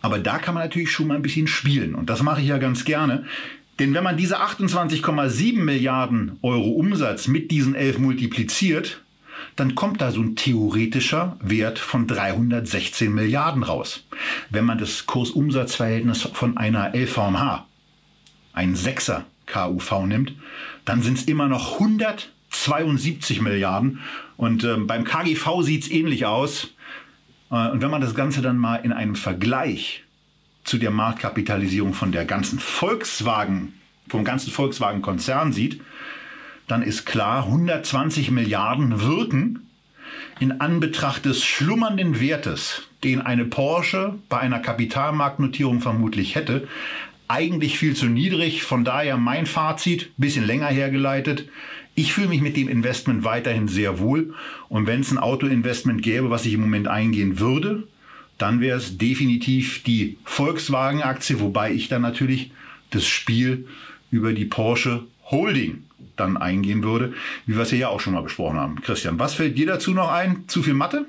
[0.00, 1.94] Aber da kann man natürlich schon mal ein bisschen spielen.
[1.94, 3.24] Und das mache ich ja ganz gerne.
[3.78, 9.02] Denn wenn man diese 28,7 Milliarden Euro Umsatz mit diesen 11 multipliziert,
[9.54, 14.04] dann kommt da so ein theoretischer Wert von 316 Milliarden raus.
[14.50, 17.66] Wenn man das Kursumsatzverhältnis von einer LVMH,
[18.54, 20.34] ein 6er KUV nimmt,
[20.84, 24.00] dann sind es immer noch 172 Milliarden.
[24.36, 26.68] Und äh, beim KGV sieht es ähnlich aus.
[27.50, 30.02] Äh, und wenn man das Ganze dann mal in einem Vergleich
[30.66, 33.72] zu der Marktkapitalisierung von der ganzen Volkswagen,
[34.08, 35.80] vom ganzen Volkswagen-Konzern sieht,
[36.66, 39.60] dann ist klar, 120 Milliarden wirken
[40.40, 46.66] in Anbetracht des schlummernden Wertes, den eine Porsche bei einer Kapitalmarktnotierung vermutlich hätte,
[47.28, 48.62] eigentlich viel zu niedrig.
[48.62, 51.48] Von daher mein Fazit, bisschen länger hergeleitet.
[51.94, 54.34] Ich fühle mich mit dem Investment weiterhin sehr wohl.
[54.68, 57.84] Und wenn es ein Autoinvestment gäbe, was ich im Moment eingehen würde,
[58.38, 62.50] dann wäre es definitiv die Volkswagen-Aktie, wobei ich dann natürlich
[62.90, 63.66] das Spiel
[64.10, 65.84] über die Porsche Holding
[66.16, 67.14] dann eingehen würde,
[67.46, 68.80] wie wir es ja auch schon mal besprochen haben.
[68.80, 70.44] Christian, was fällt dir dazu noch ein?
[70.46, 71.06] Zu viel Mathe?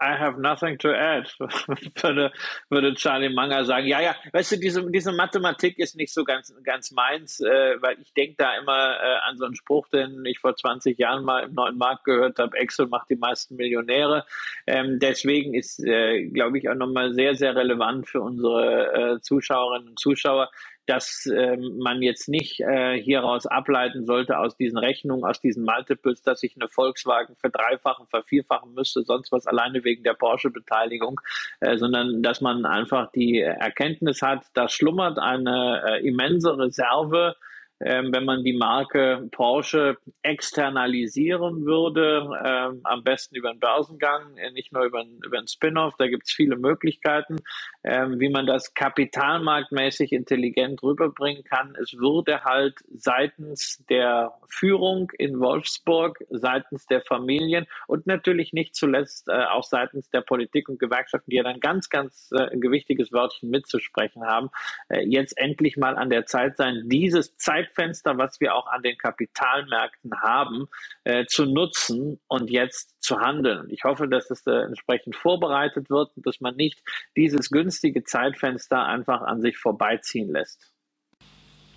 [0.00, 1.28] I, have nothing to add,
[2.02, 2.32] würde,
[2.70, 3.86] würde Charlie Manger sagen.
[3.86, 8.00] Ja, ja, weißt du, diese, diese Mathematik ist nicht so ganz, ganz meins, äh, weil
[8.00, 11.44] ich denke da immer äh, an so einen Spruch, den ich vor 20 Jahren mal
[11.44, 14.24] im neuen Markt gehört habe, Excel macht die meisten Millionäre.
[14.66, 19.88] Ähm, deswegen ist, äh, glaube ich, auch nochmal sehr, sehr relevant für unsere äh, Zuschauerinnen
[19.88, 20.50] und Zuschauer,
[20.88, 26.22] dass ähm, man jetzt nicht äh, hieraus ableiten sollte aus diesen Rechnungen, aus diesen Multiples,
[26.22, 31.20] dass sich eine Volkswagen verdreifachen, vervierfachen müsste, sonst was alleine wegen der Porsche-Beteiligung,
[31.60, 37.36] äh, sondern dass man einfach die Erkenntnis hat, da schlummert eine äh, immense Reserve
[37.80, 44.50] ähm, wenn man die Marke Porsche externalisieren würde, ähm, am besten über einen Börsengang, äh,
[44.50, 45.94] nicht nur über einen, über einen Spin-off.
[45.98, 47.36] Da gibt es viele Möglichkeiten,
[47.84, 51.76] ähm, wie man das kapitalmarktmäßig intelligent rüberbringen kann.
[51.80, 59.28] Es würde halt seitens der Führung in Wolfsburg, seitens der Familien und natürlich nicht zuletzt
[59.28, 63.12] äh, auch seitens der Politik und Gewerkschaften, die ja dann ganz, ganz äh, ein gewichtiges
[63.12, 64.50] Wörtchen mitzusprechen haben,
[64.88, 67.36] äh, jetzt endlich mal an der Zeit sein, dieses
[67.68, 70.68] Zeitfenster, was wir auch an den Kapitalmärkten haben,
[71.04, 73.68] äh, zu nutzen und jetzt zu handeln.
[73.70, 76.82] Ich hoffe, dass es äh, entsprechend vorbereitet wird und dass man nicht
[77.16, 80.72] dieses günstige Zeitfenster einfach an sich vorbeiziehen lässt.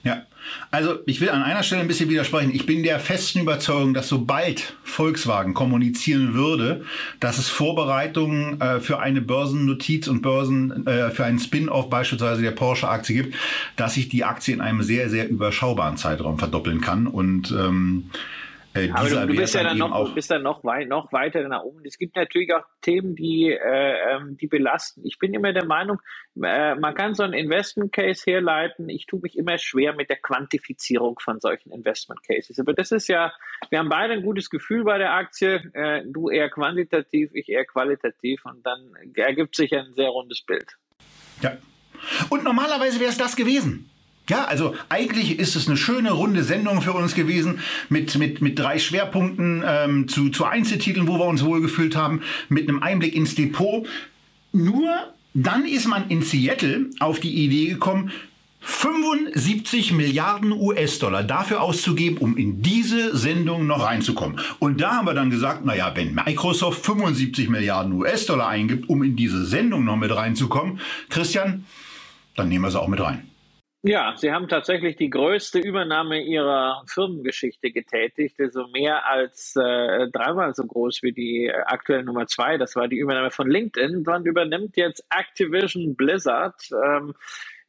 [0.04, 0.24] Ja,
[0.72, 2.52] also ich will an einer Stelle ein bisschen widersprechen.
[2.54, 6.84] Ich bin der festen Überzeugung, dass sobald Volkswagen kommunizieren würde,
[7.20, 12.52] dass es Vorbereitungen äh, für eine Börsennotiz und Börsen äh, für einen Spin-off beispielsweise der
[12.52, 13.36] Porsche-Aktie gibt,
[13.76, 17.06] dass sich die Aktie in einem sehr, sehr überschaubaren Zeitraum verdoppeln kann.
[17.06, 18.10] Und ähm,
[18.74, 21.46] äh, Aber du, du bist ja dann noch, auch bist dann noch, wei noch weiter
[21.48, 21.82] nach oben.
[21.86, 25.06] Es gibt natürlich auch Themen, die, äh, ähm, die belasten.
[25.06, 26.00] Ich bin immer der Meinung,
[26.42, 28.88] äh, man kann so einen Investment Case herleiten.
[28.88, 32.58] Ich tue mich immer schwer mit der Quantifizierung von solchen Investment Cases.
[32.60, 33.34] Aber das ist ja,
[33.70, 35.70] wir haben beide ein gutes Gefühl bei der Aktie.
[35.74, 38.46] Äh, du eher quantitativ, ich eher qualitativ.
[38.46, 40.78] Und dann ergibt sich ein sehr rundes Bild.
[41.42, 41.58] Ja.
[42.30, 43.91] Und normalerweise wäre es das gewesen.
[44.32, 47.60] Ja, also eigentlich ist es eine schöne runde Sendung für uns gewesen
[47.90, 52.70] mit, mit, mit drei Schwerpunkten ähm, zu, zu Einzeltiteln, wo wir uns wohlgefühlt haben, mit
[52.70, 53.86] einem Einblick ins Depot.
[54.54, 54.90] Nur
[55.34, 58.14] dann ist man in Seattle auf die Idee gekommen,
[58.62, 64.40] 75 Milliarden US-Dollar dafür auszugeben, um in diese Sendung noch reinzukommen.
[64.60, 69.18] Und da haben wir dann gesagt, naja, wenn Microsoft 75 Milliarden US-Dollar eingibt, um in
[69.18, 70.80] diese Sendung noch mit reinzukommen,
[71.10, 71.66] Christian,
[72.38, 73.28] dann nehmen wir sie auch mit rein.
[73.84, 80.54] Ja, Sie haben tatsächlich die größte Übernahme Ihrer Firmengeschichte getätigt, also mehr als äh, dreimal
[80.54, 82.60] so groß wie die äh, aktuelle Nummer zwei.
[82.60, 84.04] Das war die Übernahme von LinkedIn.
[84.04, 86.62] Man übernimmt jetzt Activision Blizzard.
[86.72, 87.16] Ähm,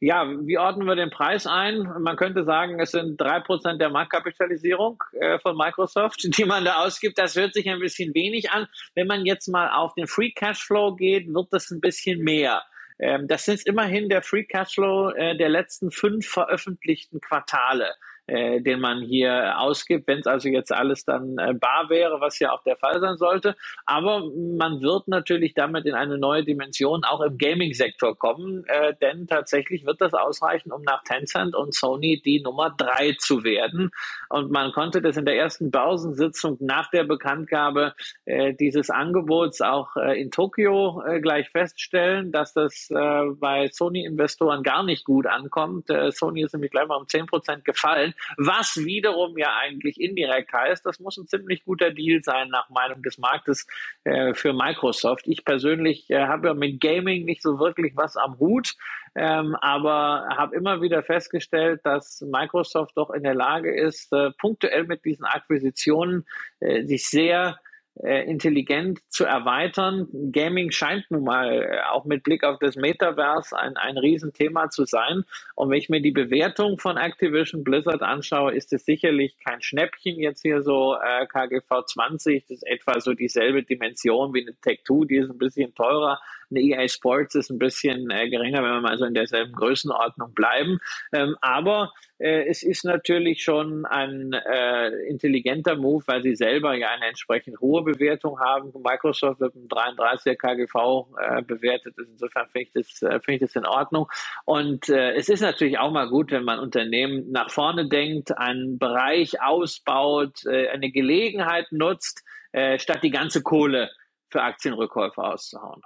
[0.01, 1.79] ja, wie ordnen wir den Preis ein?
[1.99, 6.83] Man könnte sagen, es sind drei Prozent der Marktkapitalisierung äh, von Microsoft, die man da
[6.83, 7.17] ausgibt.
[7.17, 8.67] Das hört sich ein bisschen wenig an.
[8.93, 12.61] Wenn man jetzt mal auf den Free Cashflow geht, wird das ein bisschen mehr.
[12.99, 17.95] Ähm, das sind immerhin der Free Cashflow äh, der letzten fünf veröffentlichten Quartale
[18.27, 22.39] äh, den man hier ausgibt, wenn es also jetzt alles dann äh, bar wäre, was
[22.39, 23.55] ja auch der Fall sein sollte.
[23.85, 24.23] Aber
[24.57, 29.85] man wird natürlich damit in eine neue Dimension auch im Gaming-Sektor kommen, äh, denn tatsächlich
[29.85, 33.91] wird das ausreichen, um nach Tencent und Sony die Nummer drei zu werden.
[34.29, 37.93] Und man konnte das in der ersten Börsensitzung nach der Bekanntgabe
[38.25, 44.63] äh, dieses Angebots auch äh, in Tokio äh, gleich feststellen, dass das äh, bei Sony-Investoren
[44.63, 45.89] gar nicht gut ankommt.
[45.89, 50.53] Äh, Sony ist nämlich gleich mal um zehn Prozent gefallen was wiederum ja eigentlich indirekt
[50.53, 53.67] heißt, das muss ein ziemlich guter Deal sein nach Meinung des Marktes
[54.03, 55.27] äh, für Microsoft.
[55.27, 58.73] Ich persönlich äh, habe ja mit Gaming nicht so wirklich was am Hut,
[59.15, 64.85] ähm, aber habe immer wieder festgestellt, dass Microsoft doch in der Lage ist, äh, punktuell
[64.85, 66.25] mit diesen Akquisitionen
[66.59, 67.59] äh, sich sehr
[67.95, 70.07] intelligent zu erweitern.
[70.31, 74.85] Gaming scheint nun mal äh, auch mit Blick auf das Metaverse ein, ein Riesenthema zu
[74.85, 75.23] sein.
[75.55, 80.19] Und wenn ich mir die Bewertung von Activision Blizzard anschaue, ist es sicherlich kein Schnäppchen
[80.19, 82.45] jetzt hier so äh, KGV 20.
[82.47, 86.19] Das ist etwa so dieselbe Dimension wie eine Tech2, die ist ein bisschen teurer.
[86.49, 90.33] Eine EA Sports ist ein bisschen äh, geringer, wenn wir mal so in derselben Größenordnung
[90.33, 90.79] bleiben.
[91.11, 96.89] Ähm, aber äh, es ist natürlich schon ein äh, intelligenter Move, weil sie selber ja
[96.89, 98.71] eine entsprechend hohe Bewertung haben.
[98.83, 101.95] Microsoft wird mit 33er KGV äh, bewertet.
[101.97, 104.07] Insofern finde ich, das, äh, finde ich das in Ordnung.
[104.45, 108.77] Und äh, es ist natürlich auch mal gut, wenn man Unternehmen nach vorne denkt, einen
[108.79, 113.89] Bereich ausbaut, äh, eine Gelegenheit nutzt, äh, statt die ganze Kohle
[114.29, 115.81] für Aktienrückkäufe auszuhauen.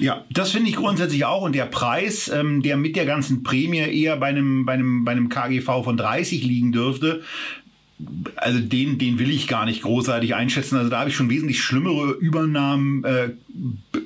[0.00, 1.42] Ja, das finde ich grundsätzlich auch.
[1.42, 5.12] Und der Preis, ähm, der mit der ganzen Prämie eher bei einem, bei einem, bei
[5.12, 7.22] einem KGV von 30 liegen dürfte,
[8.36, 10.76] also den, den will ich gar nicht großartig einschätzen.
[10.76, 13.30] Also da habe ich schon wesentlich schlimmere Übernahmen äh,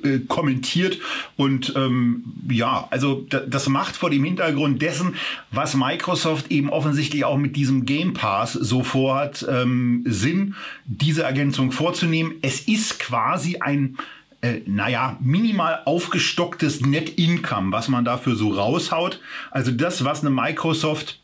[0.03, 0.97] äh, kommentiert.
[1.35, 5.15] Und ähm, ja, also das macht vor dem Hintergrund dessen,
[5.51, 11.71] was Microsoft eben offensichtlich auch mit diesem Game Pass so vorhat, ähm, Sinn, diese Ergänzung
[11.71, 12.33] vorzunehmen.
[12.41, 13.97] Es ist quasi ein
[14.41, 19.21] äh, naja, minimal aufgestocktes Net Income, was man dafür so raushaut.
[19.51, 21.19] Also das, was eine Microsoft,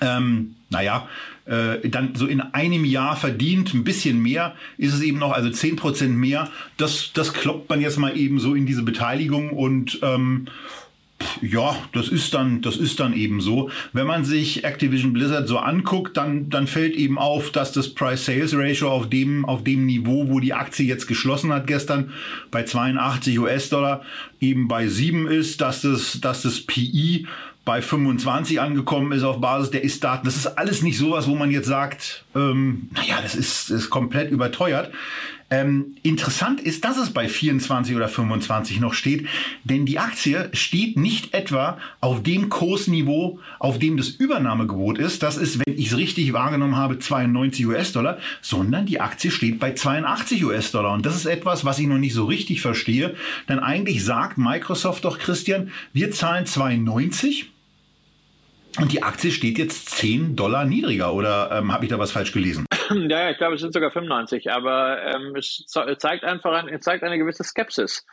[0.00, 5.18] ähm, naja, äh, dann so in einem Jahr verdient, ein bisschen mehr ist es eben
[5.18, 6.50] noch, also 10% mehr.
[6.76, 10.46] Das, das kloppt man jetzt mal eben so in diese Beteiligung und ähm,
[11.40, 13.70] Ja, das ist dann, das ist dann eben so.
[13.92, 18.90] Wenn man sich Activision Blizzard so anguckt, dann, dann fällt eben auf, dass das Price-Sales-Ratio
[18.90, 22.12] auf dem, auf dem Niveau, wo die Aktie jetzt geschlossen hat gestern,
[22.50, 24.02] bei 82 US-Dollar,
[24.40, 27.26] eben bei 7 ist, dass das, dass das PI
[27.64, 30.24] bei 25 angekommen ist auf Basis der Ist-Daten.
[30.24, 34.30] Das ist alles nicht sowas, wo man jetzt sagt, ähm, naja, das ist, ist komplett
[34.30, 34.90] überteuert.
[35.52, 39.26] Ähm, interessant ist, dass es bei 24 oder 25 noch steht,
[39.64, 45.22] denn die Aktie steht nicht etwa auf dem Kursniveau, auf dem das Übernahmegebot ist.
[45.22, 49.74] Das ist, wenn ich es richtig wahrgenommen habe, 92 US-Dollar, sondern die Aktie steht bei
[49.74, 50.94] 82 US-Dollar.
[50.94, 53.14] Und das ist etwas, was ich noch nicht so richtig verstehe.
[53.46, 57.51] Denn eigentlich sagt Microsoft doch, Christian, wir zahlen 92
[58.80, 61.12] und die Aktie steht jetzt 10 Dollar niedriger.
[61.12, 62.66] Oder ähm, habe ich da was falsch gelesen?
[63.08, 64.52] Ja, ich glaube, es sind sogar 95.
[64.52, 65.64] Aber ähm, es
[65.98, 68.04] zeigt einfach ein, es zeigt eine gewisse Skepsis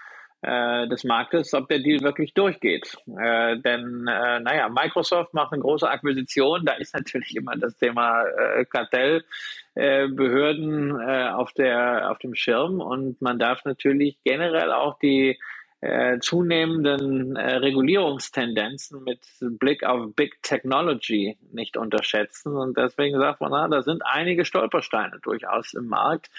[0.42, 2.96] äh, des Marktes, ob der Deal wirklich durchgeht.
[3.08, 6.64] Äh, denn, äh, naja, Microsoft macht eine große Akquisition.
[6.66, 12.80] Da ist natürlich immer das Thema äh, Kartellbehörden äh, auf, der, auf dem Schirm.
[12.80, 15.38] Und man darf natürlich generell auch die
[15.82, 22.58] äh, zunehmenden äh, Regulierungstendenzen mit Blick auf Big Technology nicht unterschätzen.
[22.58, 26.30] Und deswegen sagt man, na, da sind einige Stolpersteine durchaus im Markt.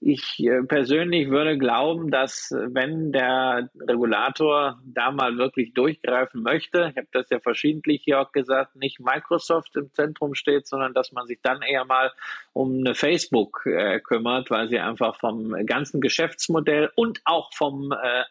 [0.00, 6.96] Ich äh, persönlich würde glauben, dass wenn der Regulator da mal wirklich durchgreifen möchte, ich
[6.96, 11.26] habe das ja verschiedentlich hier auch gesagt, nicht Microsoft im Zentrum steht, sondern dass man
[11.26, 12.12] sich dann eher mal
[12.52, 18.24] um eine Facebook äh, kümmert, weil sie einfach vom ganzen Geschäftsmodell und auch vom äh,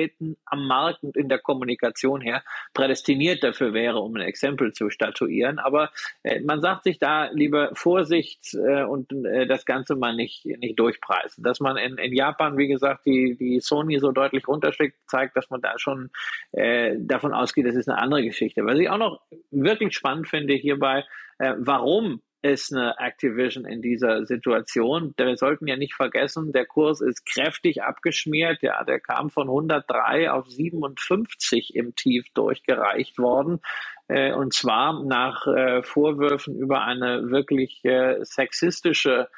[0.00, 2.42] Auftreten am Markt und in der Kommunikation her
[2.74, 5.58] prädestiniert dafür wäre, um ein Exempel zu statuieren.
[5.58, 5.90] Aber
[6.22, 10.78] äh, man sagt sich da lieber Vorsicht äh, und äh, das Ganze mal nicht, nicht
[10.78, 11.44] durchpreisen.
[11.44, 15.50] Dass man in, in Japan, wie gesagt, die, die Sony so deutlich runterschlägt, zeigt, dass
[15.50, 16.10] man da schon
[16.52, 18.64] äh, davon ausgeht, das ist eine andere Geschichte.
[18.64, 19.20] Was ich auch noch
[19.50, 21.04] wirklich spannend finde hierbei,
[21.38, 25.14] äh, warum ist eine Activision in dieser Situation.
[25.16, 28.62] Wir sollten ja nicht vergessen, der Kurs ist kräftig abgeschmiert.
[28.62, 33.60] Ja, der kam von 103 auf 57 im Tief durchgereicht worden.
[34.08, 39.28] Äh, und zwar nach äh, Vorwürfen über eine wirklich äh, sexistische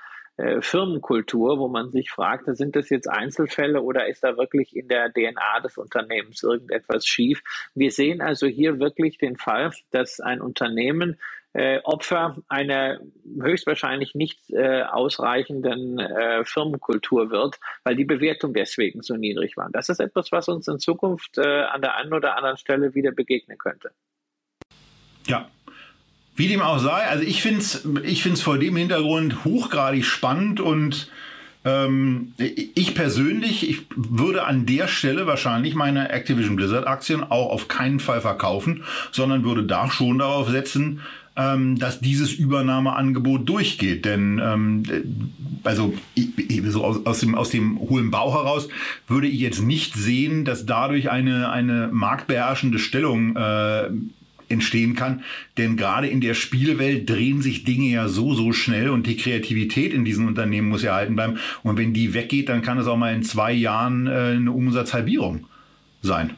[0.61, 5.13] Firmenkultur, wo man sich fragt, sind das jetzt Einzelfälle oder ist da wirklich in der
[5.13, 7.43] DNA des Unternehmens irgendetwas schief?
[7.75, 11.21] Wir sehen also hier wirklich den Fall, dass ein Unternehmen
[11.55, 12.99] äh, Opfer einer
[13.41, 19.69] höchstwahrscheinlich nicht äh, ausreichenden äh, Firmenkultur wird, weil die Bewertung deswegen so niedrig war.
[19.71, 23.13] Das ist etwas, was uns in Zukunft äh, an der einen oder anderen Stelle wieder
[23.13, 23.91] begegnen könnte.
[25.27, 25.49] Ja,
[26.35, 30.61] wie dem auch sei, also ich finde es ich find's vor dem Hintergrund hochgradig spannend
[30.61, 31.11] und
[31.65, 37.69] ähm, ich persönlich, ich würde an der Stelle wahrscheinlich meine Activision Blizzard Aktien auch auf
[37.69, 38.83] keinen Fall verkaufen,
[39.13, 41.03] sondern würde da schon darauf setzen,
[41.37, 44.05] ähm, dass dieses Übernahmeangebot durchgeht.
[44.05, 44.83] Denn ähm,
[45.65, 45.95] also
[46.69, 48.69] so aus, aus, dem, aus dem hohlen Bauch heraus
[49.07, 53.91] würde ich jetzt nicht sehen, dass dadurch eine, eine marktbeherrschende Stellung äh,
[54.49, 55.25] entstehen kann.
[55.57, 59.95] Denn gerade in der Spielwelt drehen sich Dinge ja so, so schnell und die Kreativität
[59.95, 61.39] in diesen Unternehmen muss ja erhalten bleiben.
[61.63, 65.47] Und wenn die weggeht, dann kann es auch mal in zwei Jahren äh, eine Umsatzhalbierung
[66.03, 66.37] sein.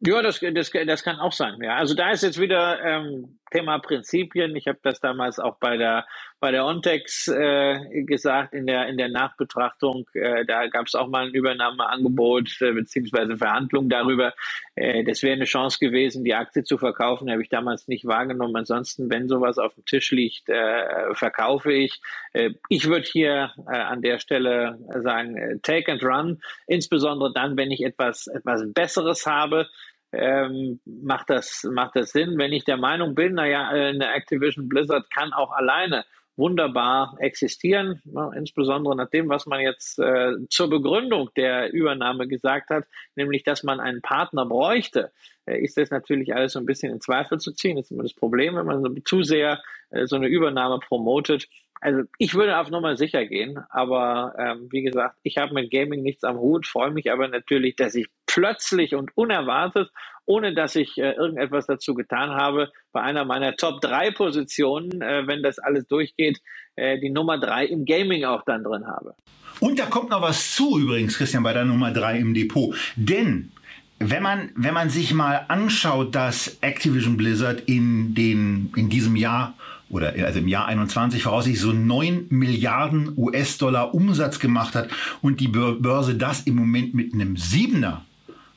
[0.00, 1.58] Ja, das, das, das kann auch sein.
[1.62, 4.56] Ja, also da ist jetzt wieder ähm, Thema Prinzipien.
[4.56, 6.06] Ich habe das damals auch bei der
[6.40, 10.08] bei der Ontex äh, gesagt in der in der Nachbetrachtung.
[10.14, 14.32] Äh, da gab es auch mal ein Übernahmeangebot äh, beziehungsweise Verhandlungen darüber.
[14.74, 17.30] Äh, das wäre eine Chance gewesen, die Aktie zu verkaufen.
[17.30, 18.56] Habe ich damals nicht wahrgenommen.
[18.56, 22.00] Ansonsten, wenn sowas auf dem Tisch liegt, äh, verkaufe ich.
[22.32, 26.42] Äh, ich würde hier äh, an der Stelle sagen, äh, take and run.
[26.66, 29.68] Insbesondere dann, wenn ich etwas etwas Besseres habe
[30.12, 32.38] ähm, macht, das, macht das Sinn.
[32.38, 36.04] Wenn ich der Meinung bin, naja, eine Activision Blizzard kann auch alleine
[36.36, 42.70] wunderbar existieren, ne, insbesondere nach dem, was man jetzt äh, zur Begründung der Übernahme gesagt
[42.70, 42.84] hat,
[43.16, 45.12] nämlich, dass man einen Partner bräuchte,
[45.46, 47.76] äh, ist das natürlich alles so ein bisschen in Zweifel zu ziehen.
[47.76, 49.60] Das ist immer das Problem, wenn man so zu sehr
[49.90, 51.48] äh, so eine Übernahme promotet.
[51.82, 56.02] Also ich würde auf Nummer sicher gehen, aber ähm, wie gesagt, ich habe mit Gaming
[56.02, 59.90] nichts am Hut, freue mich aber natürlich, dass ich plötzlich und unerwartet,
[60.24, 65.26] ohne dass ich äh, irgendetwas dazu getan habe, bei einer meiner Top 3 Positionen, äh,
[65.26, 66.40] wenn das alles durchgeht,
[66.76, 69.16] äh, die Nummer 3 im Gaming auch dann drin habe.
[69.58, 72.76] Und da kommt noch was zu übrigens, Christian, bei der Nummer 3 im Depot.
[72.94, 73.50] Denn
[73.98, 79.54] wenn man, wenn man sich mal anschaut, dass Activision Blizzard in, den, in diesem Jahr
[79.92, 84.88] oder also im Jahr 21 voraussichtlich so 9 Milliarden US-Dollar Umsatz gemacht hat
[85.20, 88.04] und die Börse das im Moment mit einem Siebener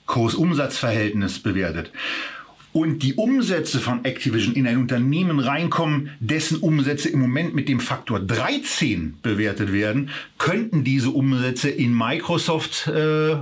[0.07, 1.91] Kursumsatzverhältnis bewertet.
[2.73, 7.79] und die Umsätze von Activision in ein Unternehmen reinkommen, dessen Umsätze im Moment mit dem
[7.79, 13.37] Faktor 13 bewertet werden, könnten diese Umsätze in Microsoft äh,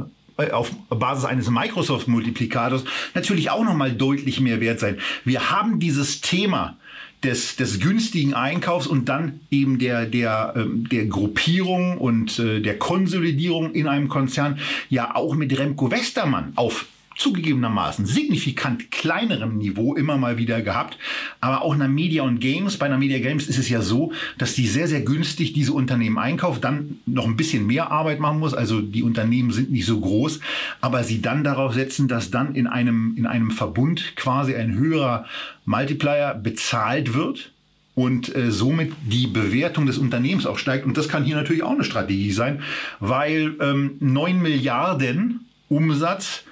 [0.52, 2.84] auf Basis eines Microsoft-Multiplikators
[3.16, 5.00] natürlich auch nochmal deutlich mehr wert sein.
[5.26, 6.78] Wir haben dieses Thema
[7.24, 12.78] des, des günstigen Einkaufs und dann eben der, der, ähm, der Gruppierung und äh, der
[12.78, 14.60] Konsolidierung in einem Konzern
[14.90, 16.86] ja auch mit Remco Westermann auf
[17.16, 20.98] zugegebenermaßen signifikant kleinerem Niveau immer mal wieder gehabt.
[21.40, 24.54] Aber auch einer Media und Games, bei einer Media Games ist es ja so, dass
[24.54, 28.54] die sehr, sehr günstig diese Unternehmen einkauft, dann noch ein bisschen mehr Arbeit machen muss.
[28.54, 30.40] Also die Unternehmen sind nicht so groß,
[30.82, 35.26] aber sie dann darauf setzen, dass dann in einem, in einem Verbund quasi ein höherer
[35.66, 37.52] Multiplier bezahlt wird
[37.96, 40.86] und äh, somit die Bewertung des Unternehmens auch steigt.
[40.86, 42.62] Und das kann hier natürlich auch eine Strategie sein,
[43.00, 46.44] weil ähm, 9 Milliarden Umsatz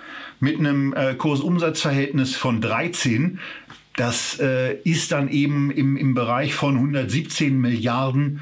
[0.42, 3.40] mit einem äh, Kursumsatzverhältnis von 13.
[3.96, 8.42] Das äh, ist dann eben im, im Bereich von 117 Milliarden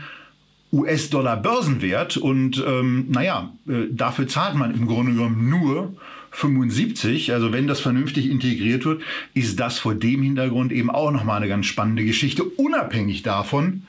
[0.72, 2.18] US-Dollar Börsenwert.
[2.18, 5.94] Und ähm, naja, äh, dafür zahlt man im Grunde genommen nur
[6.32, 7.34] 75.
[7.34, 9.02] Also wenn das vernünftig integriert wird,
[9.34, 13.84] ist das vor dem Hintergrund eben auch nochmal eine ganz spannende Geschichte, unabhängig davon,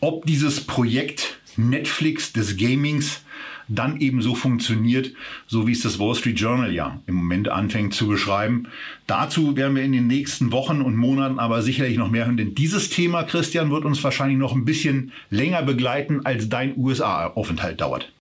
[0.00, 3.22] ob dieses Projekt Netflix des Gamings
[3.70, 5.12] dann eben so funktioniert,
[5.46, 8.68] so wie es das Wall Street Journal ja im Moment anfängt zu beschreiben.
[9.06, 12.54] Dazu werden wir in den nächsten Wochen und Monaten aber sicherlich noch mehr hören, denn
[12.54, 18.12] dieses Thema, Christian, wird uns wahrscheinlich noch ein bisschen länger begleiten, als dein USA-Aufenthalt dauert.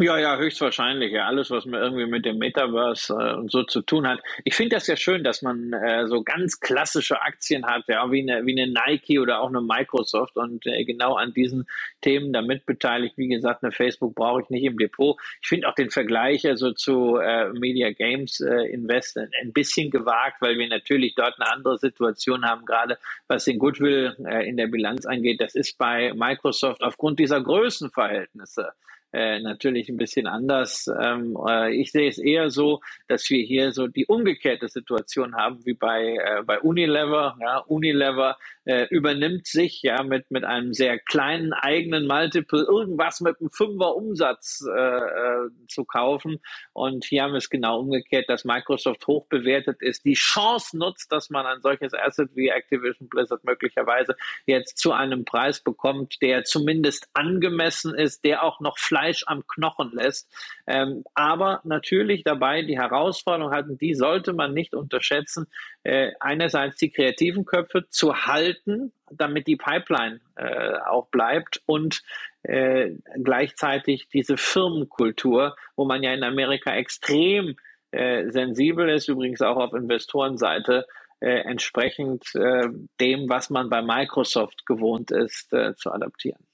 [0.00, 1.10] Ja, ja, höchstwahrscheinlich.
[1.10, 4.20] Ja, alles, was mir irgendwie mit dem Metaverse äh, und so zu tun hat.
[4.44, 8.22] Ich finde das ja schön, dass man äh, so ganz klassische Aktien hat, ja, wie
[8.22, 11.66] eine, wie eine Nike oder auch eine Microsoft und äh, genau an diesen
[12.00, 13.18] Themen damit beteiligt.
[13.18, 15.16] Wie gesagt, eine Facebook brauche ich nicht im Depot.
[15.42, 20.36] Ich finde auch den Vergleich also zu äh, Media Games äh, Invest ein bisschen gewagt,
[20.40, 24.68] weil wir natürlich dort eine andere Situation haben, gerade was den Goodwill äh, in der
[24.68, 25.40] Bilanz angeht.
[25.40, 28.74] Das ist bei Microsoft aufgrund dieser Größenverhältnisse
[29.12, 30.90] äh, natürlich ein bisschen anders.
[31.00, 35.64] Ähm, äh, ich sehe es eher so, dass wir hier so die umgekehrte Situation haben
[35.64, 37.36] wie bei, äh, bei Unilever.
[37.40, 43.40] Ja, Unilever äh, übernimmt sich ja mit, mit einem sehr kleinen eigenen Multiple irgendwas mit
[43.40, 46.40] einem Fünfer Umsatz äh, zu kaufen.
[46.74, 51.10] Und hier haben wir es genau umgekehrt, dass Microsoft hoch bewertet ist, die Chance nutzt,
[51.12, 56.44] dass man ein solches Asset wie Activision Blizzard möglicherweise jetzt zu einem Preis bekommt, der
[56.44, 60.28] zumindest angemessen ist, der auch noch Fleisch am Knochen lässt.
[60.66, 65.46] Ähm, aber natürlich dabei die Herausforderung hatten, die sollte man nicht unterschätzen,
[65.84, 72.02] äh, einerseits die kreativen Köpfe zu halten, damit die Pipeline äh, auch bleibt und
[72.42, 72.90] äh,
[73.22, 77.56] gleichzeitig diese Firmenkultur, wo man ja in Amerika extrem
[77.90, 80.86] äh, sensibel ist, übrigens auch auf Investorenseite,
[81.20, 82.68] äh, entsprechend äh,
[83.00, 86.47] dem, was man bei Microsoft gewohnt ist, äh, zu adaptieren.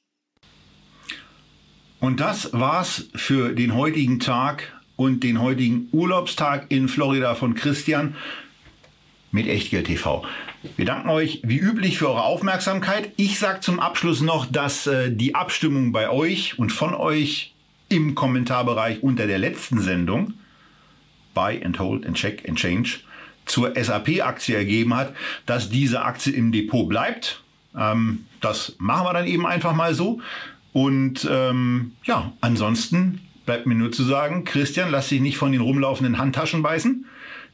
[2.05, 8.15] Und das war's für den heutigen Tag und den heutigen Urlaubstag in Florida von Christian
[9.33, 10.23] mit Echtgeld TV.
[10.77, 13.13] Wir danken euch wie üblich für eure Aufmerksamkeit.
[13.17, 17.55] Ich sage zum Abschluss noch, dass äh, die Abstimmung bei euch und von euch
[17.89, 20.35] im Kommentarbereich unter der letzten Sendung
[21.33, 22.99] Buy and Hold and Check and Change
[23.47, 25.15] zur SAP-Aktie ergeben hat,
[25.47, 27.43] dass diese Aktie im Depot bleibt.
[27.75, 30.21] Ähm, das machen wir dann eben einfach mal so.
[30.75, 35.61] Und ähm, ja, ansonsten bleibt mir nur zu sagen, Christian, lass dich nicht von den
[35.61, 37.07] rumlaufenden Handtaschen beißen.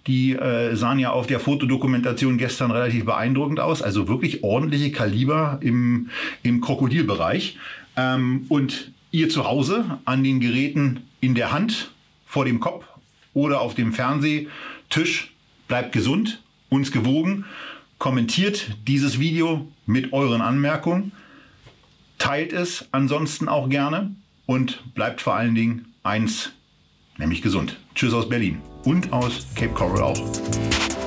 [0.07, 3.83] Die äh, sahen ja auf der Fotodokumentation gestern relativ beeindruckend aus.
[3.83, 6.09] Also wirklich ordentliche Kaliber im,
[6.43, 7.59] im Krokodilbereich.
[7.95, 11.91] Ähm, und ihr zu Hause an den Geräten in der Hand,
[12.25, 12.87] vor dem Kopf
[13.35, 15.35] oder auf dem Fernsehtisch,
[15.69, 17.45] bleibt gesund, uns gewogen.
[17.99, 21.13] Kommentiert dieses Video mit euren Anmerkungen.
[22.21, 24.15] Teilt es ansonsten auch gerne
[24.45, 26.53] und bleibt vor allen Dingen eins,
[27.17, 27.79] nämlich gesund.
[27.95, 31.00] Tschüss aus Berlin und aus Cape Coral auch.